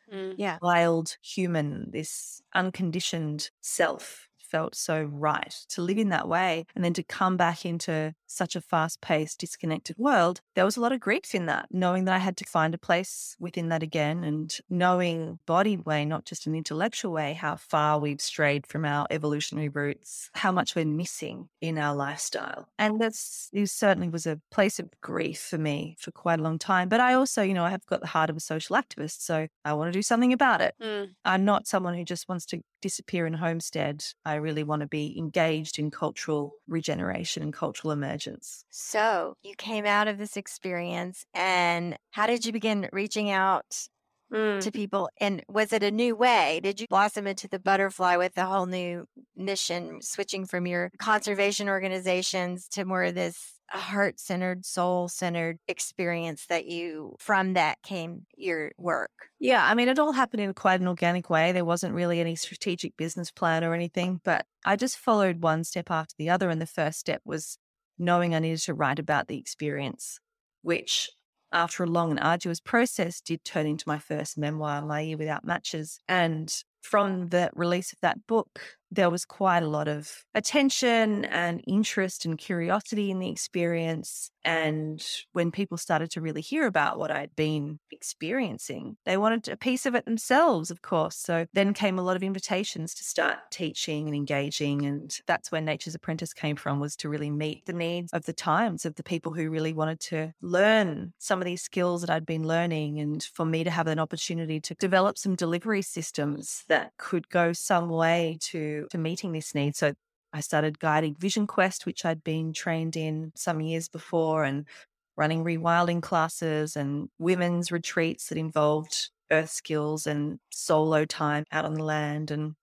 [0.07, 0.33] Mm.
[0.37, 0.59] Yeah.
[0.61, 6.93] wild human, this unconditioned self felt so right to live in that way and then
[6.93, 10.41] to come back into such a fast paced, disconnected world.
[10.55, 12.77] There was a lot of grief in that, knowing that I had to find a
[12.77, 17.99] place within that again and knowing body way, not just an intellectual way, how far
[17.99, 22.67] we've strayed from our evolutionary roots, how much we're missing in our lifestyle.
[22.77, 26.59] And that's it certainly was a place of grief for me for quite a long
[26.59, 26.89] time.
[26.89, 29.47] But I also, you know, I have got the heart of a social activist, so
[29.65, 30.75] I want to do something about it.
[30.81, 31.09] Mm.
[31.25, 34.03] I'm not someone who just wants to disappear in homestead.
[34.25, 38.65] I really want to be engaged in cultural regeneration and cultural emergence.
[38.69, 43.87] So you came out of this experience, and how did you begin reaching out
[44.33, 44.61] Mm.
[44.61, 45.09] to people?
[45.19, 46.59] And was it a new way?
[46.61, 51.69] Did you blossom into the butterfly with a whole new mission, switching from your conservation
[51.69, 58.25] organizations to more of this heart centered, soul centered experience that you, from that came
[58.35, 59.11] your work?
[59.39, 61.51] Yeah, I mean, it all happened in quite an organic way.
[61.51, 65.91] There wasn't really any strategic business plan or anything, but I just followed one step
[65.91, 66.49] after the other.
[66.49, 67.57] And the first step was
[67.97, 70.19] knowing I needed to write about the experience,
[70.61, 71.09] which
[71.57, 75.43] after a long and arduous process did turn into my first memoir, My Year Without
[75.43, 75.99] Matches.
[76.07, 81.61] And from the release of that book, there was quite a lot of attention and
[81.67, 84.31] interest and curiosity in the experience.
[84.45, 89.57] And when people started to really hear about what I'd been experiencing, they wanted a
[89.57, 91.17] piece of it themselves, of course.
[91.17, 94.85] So then came a lot of invitations to start teaching and engaging.
[94.85, 98.31] And that's where Nature's Apprentice came from, was to really meet the needs of the
[98.31, 102.25] times of the people who really wanted to learn some of these skills that I'd
[102.25, 102.99] been learning.
[102.99, 107.51] And for me to have an opportunity to develop some delivery systems that could go
[107.51, 109.75] some way to, to meeting this need.
[109.75, 109.93] So
[110.33, 114.67] I started guiding Vision Quest, which I'd been trained in some years before, and
[115.15, 121.73] running rewilding classes and women's retreats that involved earth skills and solo time out on
[121.73, 122.53] the land and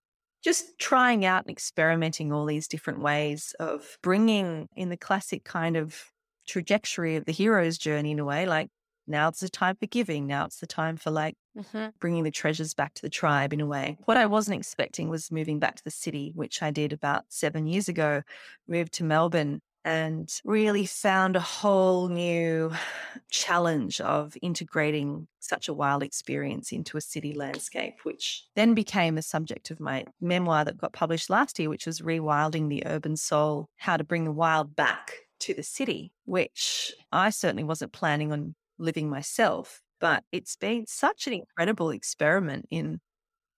[0.42, 5.76] just trying out and experimenting all these different ways of bringing in the classic kind
[5.76, 6.10] of
[6.46, 8.68] trajectory of the hero's journey in a way like
[9.06, 11.92] now it's the time for giving now it's the time for like Mhm.
[12.00, 13.96] bringing the treasures back to the tribe in a way.
[14.06, 17.66] What I wasn't expecting was moving back to the city, which I did about seven
[17.66, 18.22] years ago,
[18.66, 22.72] moved to Melbourne and really found a whole new
[23.30, 29.22] challenge of integrating such a wild experience into a city landscape, which then became the
[29.22, 33.68] subject of my memoir that got published last year, which was Rewilding the Urban Soul
[33.76, 38.54] How to Bring the Wild Back to the City, which I certainly wasn't planning on
[38.78, 43.00] living myself but it's been such an incredible experiment in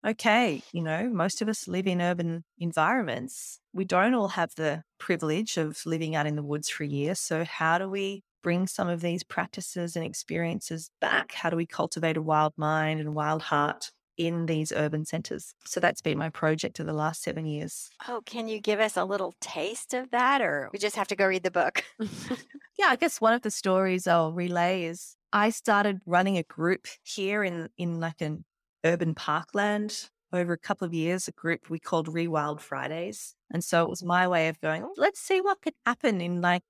[0.06, 3.60] okay, you know, most of us live in urban environments.
[3.72, 7.14] We don't all have the privilege of living out in the woods for a year.
[7.14, 11.32] So, how do we bring some of these practices and experiences back?
[11.32, 15.54] How do we cultivate a wild mind and wild heart in these urban centers?
[15.64, 17.90] So, that's been my project of the last seven years.
[18.08, 21.16] Oh, can you give us a little taste of that, or we just have to
[21.16, 21.84] go read the book?
[22.78, 26.86] yeah, I guess one of the stories I'll relay is I started running a group
[27.02, 28.44] here in in like an
[28.84, 33.34] urban parkland over a couple of years, a group we called Rewild Fridays.
[33.52, 36.40] And so it was my way of going, oh, let's see what could happen in
[36.40, 36.62] like,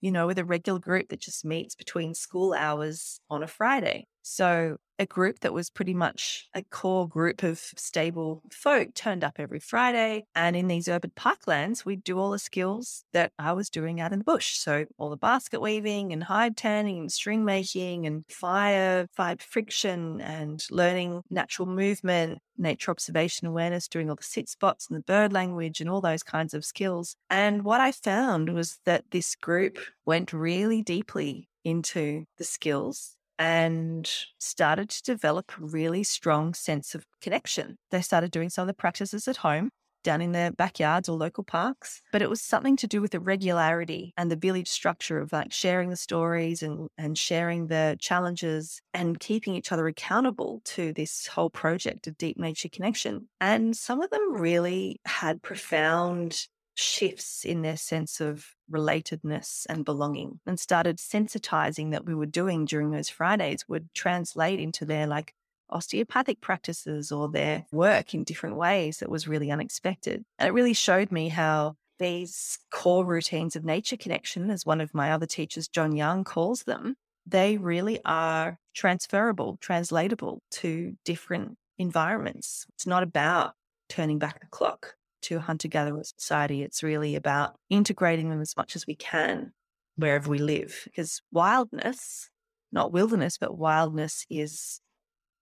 [0.00, 4.06] you know, with a regular group that just meets between school hours on a Friday.
[4.24, 9.34] So a group that was pretty much a core group of stable folk turned up
[9.38, 10.24] every Friday.
[10.34, 14.12] And in these urban parklands, we'd do all the skills that I was doing out
[14.12, 14.56] in the bush.
[14.56, 20.22] So all the basket weaving and hide tanning and string making and fire, fire friction
[20.22, 25.34] and learning natural movement, nature observation awareness, doing all the sit spots and the bird
[25.34, 27.14] language and all those kinds of skills.
[27.28, 34.10] And what I found was that this group went really deeply into the skills and
[34.38, 37.76] started to develop a really strong sense of connection.
[37.90, 39.70] They started doing some of the practices at home
[40.04, 42.00] down in their backyards or local parks.
[42.12, 45.52] But it was something to do with the regularity and the village structure of like
[45.52, 51.26] sharing the stories and, and sharing the challenges and keeping each other accountable to this
[51.26, 53.28] whole project of deep nature connection.
[53.40, 60.40] And some of them really had profound shifts in their sense of relatedness and belonging
[60.46, 65.34] and started sensitizing that we were doing during those Fridays would translate into their like
[65.70, 70.24] osteopathic practices or their work in different ways that was really unexpected.
[70.38, 74.94] And it really showed me how these core routines of nature connection, as one of
[74.94, 76.96] my other teachers, John Young, calls them,
[77.26, 82.66] they really are transferable, translatable to different environments.
[82.74, 83.54] It's not about
[83.88, 84.94] turning back the clock
[85.24, 86.62] to a hunter gatherer society.
[86.62, 89.52] It's really about integrating them as much as we can
[89.96, 92.30] wherever we live because wildness,
[92.72, 94.80] not wilderness, but wildness is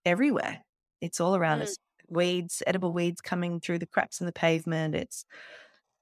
[0.05, 0.64] everywhere.
[1.01, 1.62] It's all around mm.
[1.62, 1.76] us.
[2.09, 4.95] Weeds, edible weeds coming through the cracks in the pavement.
[4.95, 5.24] It's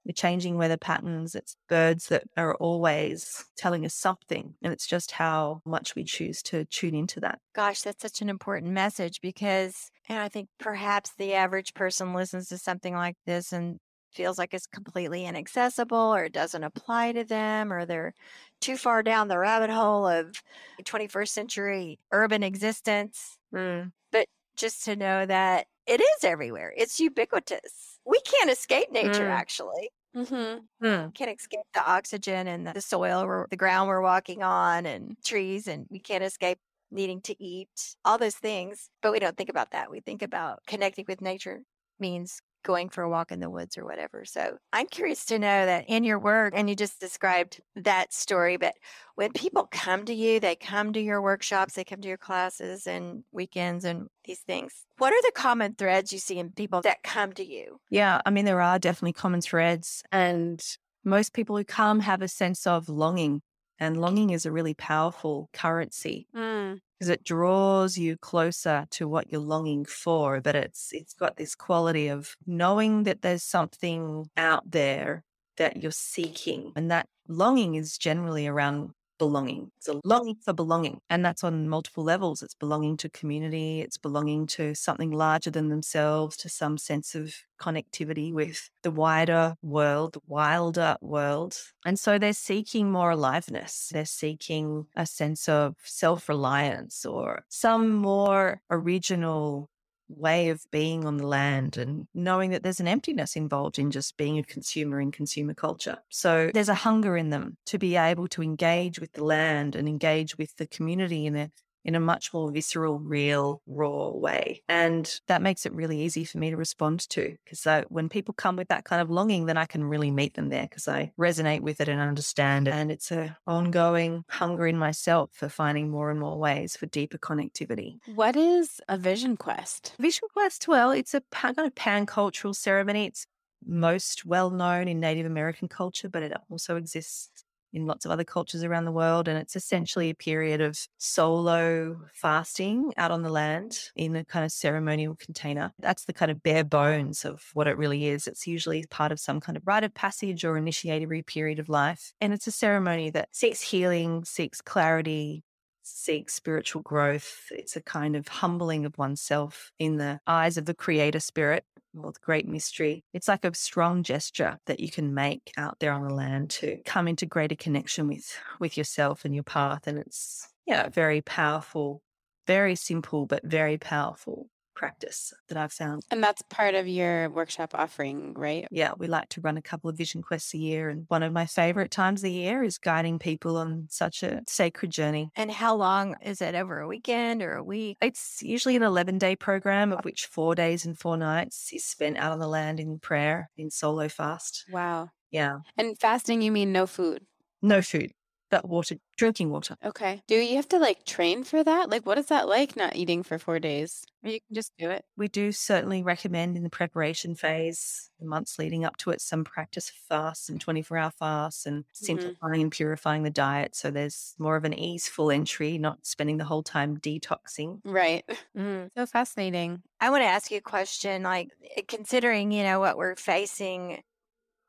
[0.05, 1.35] the changing weather patterns.
[1.35, 4.55] It's birds that are always telling us something.
[4.63, 7.39] And it's just how much we choose to tune into that.
[7.55, 12.49] Gosh, that's such an important message because and I think perhaps the average person listens
[12.49, 13.79] to something like this and
[14.13, 18.13] feels like it's completely inaccessible or it doesn't apply to them or they're
[18.61, 20.43] too far down the rabbit hole of
[20.83, 23.39] 21st century urban existence.
[23.55, 23.93] Mm.
[24.11, 24.27] But
[24.57, 27.99] just to know that it is everywhere, it's ubiquitous.
[28.07, 29.30] We can't escape nature, mm.
[29.30, 29.91] actually.
[30.16, 30.86] Mm-hmm.
[30.86, 31.14] Mm.
[31.14, 35.66] Can't escape the oxygen and the soil or the ground we're walking on and trees,
[35.66, 36.59] and we can't escape
[36.93, 37.68] needing to eat,
[38.05, 38.88] all those things.
[39.03, 39.91] But we don't think about that.
[39.91, 41.62] We think about connecting with nature
[41.99, 44.25] means going for a walk in the woods or whatever.
[44.25, 48.57] So I'm curious to know that in your work, and you just described that story,
[48.57, 48.75] but
[49.15, 52.87] when people come to you, they come to your workshops, they come to your classes
[52.87, 54.85] and weekends and these things.
[54.99, 57.81] What are the common threads you see in people that come to you?
[57.91, 60.03] Yeah, I mean, there are definitely common threads.
[60.13, 60.63] And
[61.05, 63.43] most people who come have a sense of longing.
[63.81, 66.28] And longing is a really powerful currency.
[66.35, 71.37] Mm because it draws you closer to what you're longing for but it's it's got
[71.37, 75.24] this quality of knowing that there's something out there
[75.57, 78.91] that you're seeking and that longing is generally around
[79.21, 79.71] belonging.
[79.77, 81.01] It's a longing for belonging.
[81.11, 82.43] And that's on multiple levels.
[82.43, 87.35] It's belonging to community, it's belonging to something larger than themselves, to some sense of
[87.61, 91.59] connectivity with the wider world, the wilder world.
[91.85, 93.91] And so they're seeking more aliveness.
[93.93, 99.68] They're seeking a sense of self reliance or some more original
[100.17, 104.17] way of being on the land and knowing that there's an emptiness involved in just
[104.17, 105.99] being a consumer in consumer culture.
[106.09, 109.89] So there's a hunger in them to be able to engage with the land and
[109.89, 111.51] engage with the community in a
[111.85, 114.62] in a much more visceral, real, raw way.
[114.68, 117.37] And that makes it really easy for me to respond to.
[117.45, 120.49] Because when people come with that kind of longing, then I can really meet them
[120.49, 122.74] there because I resonate with it and understand it.
[122.74, 127.18] And it's an ongoing hunger in myself for finding more and more ways for deeper
[127.18, 127.99] connectivity.
[128.14, 129.95] What is a vision quest?
[129.99, 133.07] Vision quest, well, it's a kind of pan cultural ceremony.
[133.07, 133.26] It's
[133.66, 137.39] most well known in Native American culture, but it also exists
[137.73, 139.29] in lots of other cultures around the world.
[139.29, 144.45] And it's essentially a period of solo fasting out on the land in a kind
[144.45, 145.73] of ceremonial container.
[145.79, 148.27] That's the kind of bare bones of what it really is.
[148.27, 152.12] It's usually part of some kind of rite of passage or initiatory period of life.
[152.21, 155.45] And it's a ceremony that seeks healing, seeks clarity,
[155.91, 157.47] seek spiritual growth.
[157.51, 161.64] It's a kind of humbling of oneself in the eyes of the creator spirit
[161.99, 163.05] or the great mystery.
[163.12, 166.78] It's like a strong gesture that you can make out there on the land to
[166.84, 169.86] come into greater connection with with yourself and your path.
[169.86, 172.03] And it's yeah, very powerful,
[172.47, 176.03] very simple, but very powerful practice that I've found.
[176.11, 178.66] And that's part of your workshop offering, right?
[178.71, 180.89] Yeah, we like to run a couple of vision quests a year.
[180.89, 184.43] And one of my favorite times of the year is guiding people on such a
[184.47, 185.31] sacred journey.
[185.37, 186.55] And how long is it?
[186.55, 187.97] Over a weekend or a week?
[188.01, 192.16] It's usually an 11 day program, of which four days and four nights is spent
[192.18, 194.64] out on the land in prayer, in solo fast.
[194.71, 195.11] Wow.
[195.31, 195.59] Yeah.
[195.77, 197.25] And fasting, you mean no food?
[197.62, 198.12] No food
[198.51, 199.77] that water, drinking water.
[199.85, 200.23] Okay.
[200.27, 201.89] Do you have to like train for that?
[201.91, 204.05] Like, what is that like not eating for four days?
[204.23, 205.05] Or you can just do it.
[205.17, 209.45] We do certainly recommend in the preparation phase, the months leading up to it, some
[209.45, 212.33] practice of fasts and 24 hour fasts and Mm-hmm.
[212.41, 213.75] simplifying and purifying the diet.
[213.77, 217.83] So there's more of an easeful entry, not spending the whole time detoxing.
[217.85, 218.25] Right.
[218.57, 218.91] Mm.
[218.97, 219.83] So fascinating.
[220.01, 224.03] I want to ask you a question like, eh, considering, you know, what we're facing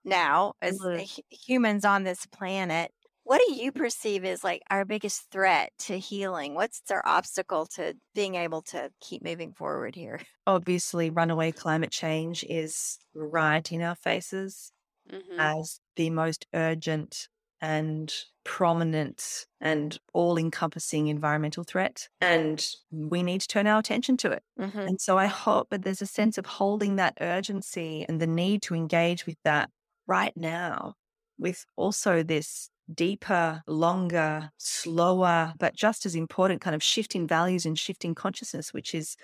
[0.06, 0.98] now as Mhm.
[0.98, 2.94] hu- humans on this planet,
[3.32, 6.54] what do you perceive as like our biggest threat to healing?
[6.54, 10.20] What's our obstacle to being able to keep moving forward here?
[10.48, 14.74] Obviously, runaway climate change is right in our faces
[15.10, 15.40] Mhm.
[15.40, 17.30] as the most urgent
[17.62, 18.14] and
[18.44, 22.10] prominent and all encompassing environmental threat.
[22.20, 22.62] And
[22.92, 24.44] we need to turn our attention to it.
[24.60, 24.78] Mm-hmm.
[24.80, 28.62] And so I hope that there's a sense of holding that urgency and the need
[28.64, 29.70] to engage with that
[30.06, 30.96] right now,
[31.38, 37.66] with also this deeper, longer, slower, but just as important kind of shift in values
[37.66, 39.16] and shift in consciousness, which is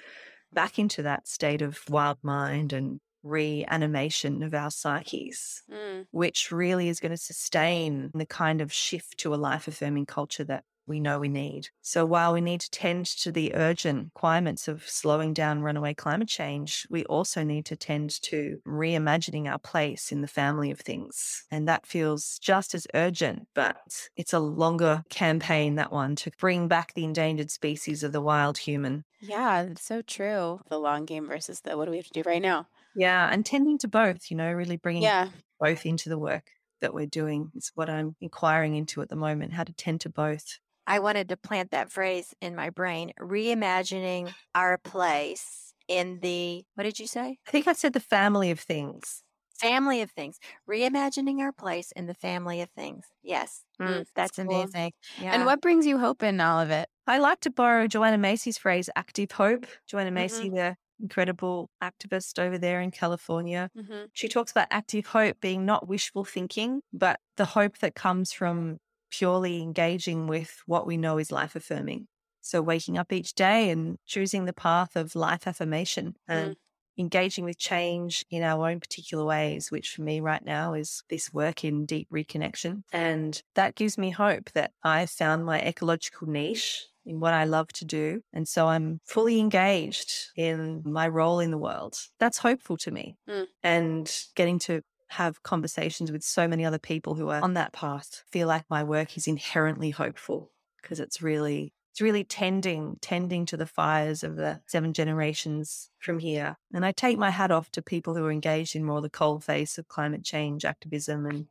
[0.54, 6.08] back into that state of wild mind and reanimation of our psyches, Mm.
[6.12, 10.44] which really is going to sustain the kind of shift to a life affirming culture
[10.46, 11.70] that we know we need.
[11.82, 16.28] So while we need to tend to the urgent requirements of slowing down runaway climate
[16.30, 21.44] change, we also need to tend to reimagining our place in the family of things.
[21.52, 26.68] And that feels just as urgent, but it's a longer campaign, that one, to bring
[26.68, 29.04] back the endangered species of the wild human.
[29.20, 30.62] Yeah, it's so true.
[30.70, 32.68] The long game versus the what do we have to do right now?
[32.94, 35.30] Yeah, and tending to both, you know, really bringing Yeah.
[35.60, 39.54] both into the work that we're doing is what I'm inquiring into at the moment,
[39.54, 40.60] how to tend to both.
[40.88, 46.84] I wanted to plant that phrase in my brain reimagining our place in the, what
[46.86, 47.38] did you say?
[47.48, 49.24] I think I said the family of things.
[49.60, 50.38] Family of things.
[50.70, 53.06] Reimagining our place in the family of things.
[53.24, 53.64] Yes.
[53.82, 54.46] Mm, Mm, that's cool.
[54.46, 54.94] amazing.
[55.22, 55.34] Yeah.
[55.34, 56.88] And what brings you hope in all of it?
[57.08, 59.66] I like to borrow Joanna Macy's phrase, active hope.
[59.88, 60.14] Joanna Mm-hmm.
[60.16, 63.70] Macy, the incredible activist over there in California.
[63.78, 64.06] Mm-hmm.
[64.14, 68.78] She talks about active hope being not wishful thinking, but the hope that comes from
[69.10, 72.08] purely engaging with what we know is life affirming.
[72.42, 76.56] So waking up each day and choosing the path of life affirmation and
[76.98, 81.34] engaging with change in our own particular ways, which for me right now is this
[81.34, 82.84] work in deep reconnection.
[82.92, 87.70] And that gives me hope that I've found my ecological niche in what I love
[87.74, 88.22] to do.
[88.34, 91.98] And so I'm fully engaged in my role in the world.
[92.20, 93.18] That's hopeful to me.
[93.30, 93.46] Mm.
[93.64, 98.24] And getting to have conversations with so many other people who are on that path.
[98.32, 100.52] feel like my work is inherently hopeful
[100.82, 106.20] because it's really it's really tending tending to the fires of the seven generations from
[106.20, 106.58] here.
[106.74, 109.44] And i take my hat off to people who are engaged in more the cold
[109.44, 111.48] face of climate change activism and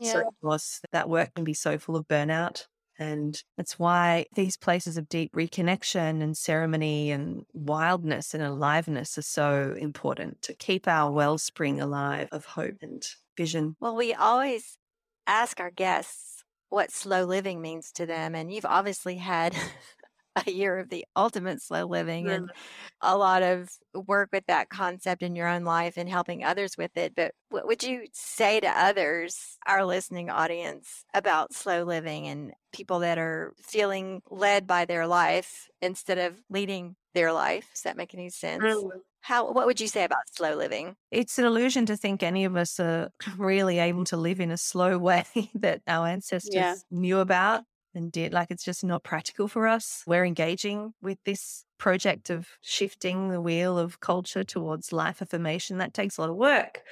[0.00, 2.66] so of course that work can be so full of burnout
[2.98, 9.22] and that's why these places of deep reconnection and ceremony and wildness and aliveness are
[9.22, 13.76] so important to keep our wellspring alive of hope and vision.
[13.80, 14.78] Well, we always
[15.26, 18.34] ask our guests what slow living means to them.
[18.34, 19.54] And you've obviously had
[20.46, 22.50] a year of the ultimate slow living and
[23.00, 26.96] a lot of work with that concept in your own life and helping others with
[26.96, 27.14] it.
[27.14, 33.00] But what would you say to others, our listening audience, about slow living and people
[33.00, 37.70] that are feeling led by their life instead of leading their life?
[37.72, 38.64] Does that make any sense?
[39.20, 40.96] How what would you say about slow living?
[41.10, 44.56] It's an illusion to think any of us are really able to live in a
[44.56, 45.24] slow way
[45.54, 47.64] that our ancestors knew about
[47.94, 48.32] and did.
[48.32, 50.04] Like it's just not practical for us.
[50.06, 55.78] We're engaging with this project of shifting the wheel of culture towards life affirmation.
[55.78, 56.82] That takes a lot of work.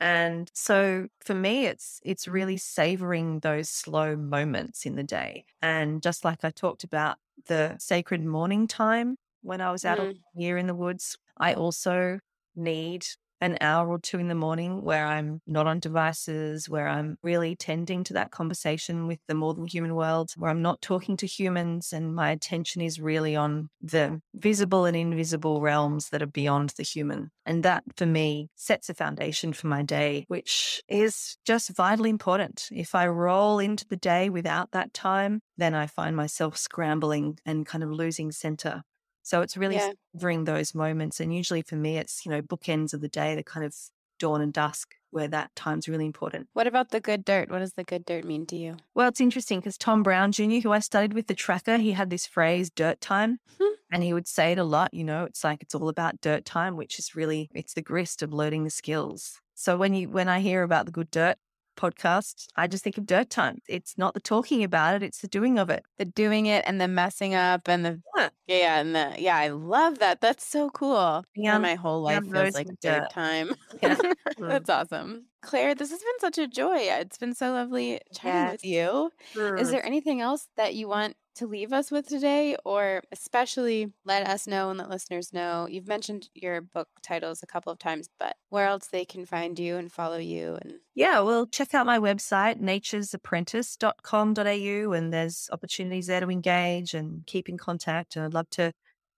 [0.00, 5.44] And so for me it's it's really savoring those slow moments in the day.
[5.60, 10.22] And just like I talked about the sacred morning time when I was out Mm.
[10.34, 12.18] here in the woods, I also
[12.56, 13.06] need
[13.42, 17.56] an hour or two in the morning where I'm not on devices, where I'm really
[17.56, 21.26] tending to that conversation with the more than human world, where I'm not talking to
[21.26, 26.70] humans and my attention is really on the visible and invisible realms that are beyond
[26.76, 27.30] the human.
[27.44, 32.68] And that for me sets a foundation for my day, which is just vitally important.
[32.70, 37.66] If I roll into the day without that time, then I find myself scrambling and
[37.66, 38.82] kind of losing center.
[39.22, 39.92] So it's really Yeah.
[40.14, 41.20] savoring those moments.
[41.20, 43.74] And usually for me, it's, you know, bookends of the day, the kind of
[44.18, 46.48] dawn and dusk where that time's really important.
[46.54, 47.50] What about the good dirt?
[47.50, 48.76] What does the good dirt mean to you?
[48.94, 52.08] Well, it's interesting because Tom Brown Jr., who I studied with the tracker, he had
[52.08, 53.40] this phrase, dirt time.
[53.58, 53.74] Hmm.
[53.92, 56.46] And he would say it a lot, you know, it's like it's all about dirt
[56.46, 59.38] time, which is really it's the grist of learning the skills.
[59.54, 61.36] So when you when I hear about the good dirt
[61.76, 63.58] podcast, I just think of dirt time.
[63.68, 65.84] It's not the talking about it, it's the doing of it.
[65.98, 68.28] The doing it and the messing up and the Yeah.
[68.46, 69.36] yeah and the yeah.
[69.36, 70.20] I love that.
[70.20, 71.24] That's so cool.
[71.34, 73.10] Yeah, my whole yeah, life feels like dirt dirt.
[73.10, 73.54] time.
[73.82, 73.96] Yeah.
[74.38, 75.26] That's awesome.
[75.42, 76.88] Claire, this has been such a joy.
[76.88, 79.10] Uh, it's been so lovely chatting with you.
[79.58, 84.28] Is there anything else that you want to leave us with today, or especially let
[84.28, 85.66] us know and let listeners know?
[85.68, 89.58] You've mentioned your book titles a couple of times, but where else they can find
[89.58, 90.58] you and follow you?
[90.62, 97.26] And Yeah, well, check out my website, naturesapprentice.com.au, and there's opportunities there to engage and
[97.26, 98.14] keep in contact.
[98.16, 98.72] And I'd love to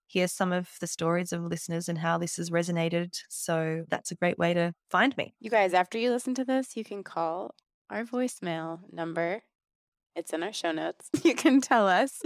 [0.07, 3.17] hear some of the stories of listeners and how this has resonated.
[3.29, 5.33] So that's a great way to find me.
[5.39, 7.55] you guys, after you listen to this, you can call
[7.89, 9.41] our voicemail number.
[10.15, 11.09] It's in our show notes.
[11.23, 12.21] You can tell us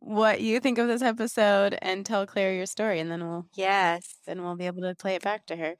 [0.00, 4.14] what you think of this episode and tell Claire your story, and then we'll Yes.
[4.26, 5.74] then we'll be able to play it back to her.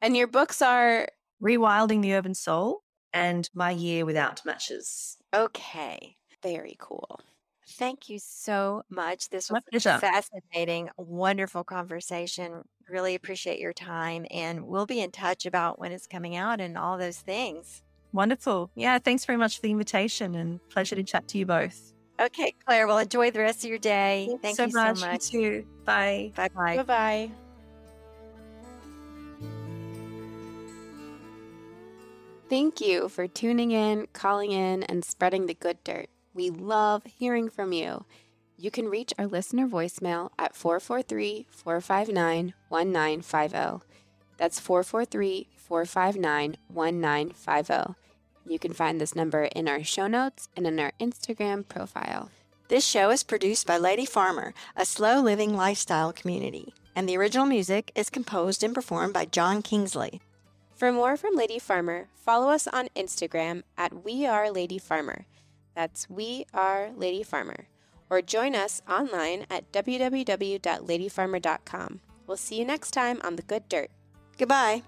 [0.00, 1.08] And your books are
[1.42, 2.82] Rewilding the Urban Soul
[3.12, 5.16] and My Year Without Matches.
[5.34, 6.16] Okay.
[6.42, 7.20] very cool.
[7.68, 9.28] Thank you so much.
[9.30, 9.96] This My was pleasure.
[9.96, 12.62] a fascinating, wonderful conversation.
[12.88, 14.24] Really appreciate your time.
[14.30, 17.82] And we'll be in touch about when it's coming out and all those things.
[18.12, 18.70] Wonderful.
[18.76, 21.92] Yeah, thanks very much for the invitation and pleasure to chat to you both.
[22.20, 24.26] Okay, Claire, well, enjoy the rest of your day.
[24.40, 24.98] Thanks Thank so you much.
[24.98, 25.32] so much.
[25.32, 25.66] You too.
[25.84, 26.32] Bye.
[26.34, 26.76] Bye bye.
[26.76, 27.30] Bye bye.
[32.48, 36.08] Thank you for tuning in, calling in, and spreading the good dirt.
[36.36, 38.04] We love hearing from you.
[38.58, 43.56] You can reach our listener voicemail at 443 459 1950.
[43.56, 43.80] oh.
[44.36, 47.72] That's 443 459 1950.
[47.72, 47.94] oh.
[48.46, 52.28] You can find this number in our show notes and in our Instagram profile.
[52.68, 57.46] This show is produced by Lady Farmer, a slow living lifestyle community, and the original
[57.46, 60.20] music is composed and performed by John Kingsley.
[60.74, 65.24] For more from Lady Farmer, follow us on Instagram at We Are Lady Farmer.
[65.76, 67.68] That's We Are Lady Farmer.
[68.08, 72.00] Or join us online at www.ladyfarmer.com.
[72.26, 73.90] We'll see you next time on The Good Dirt.
[74.38, 74.84] Goodbye.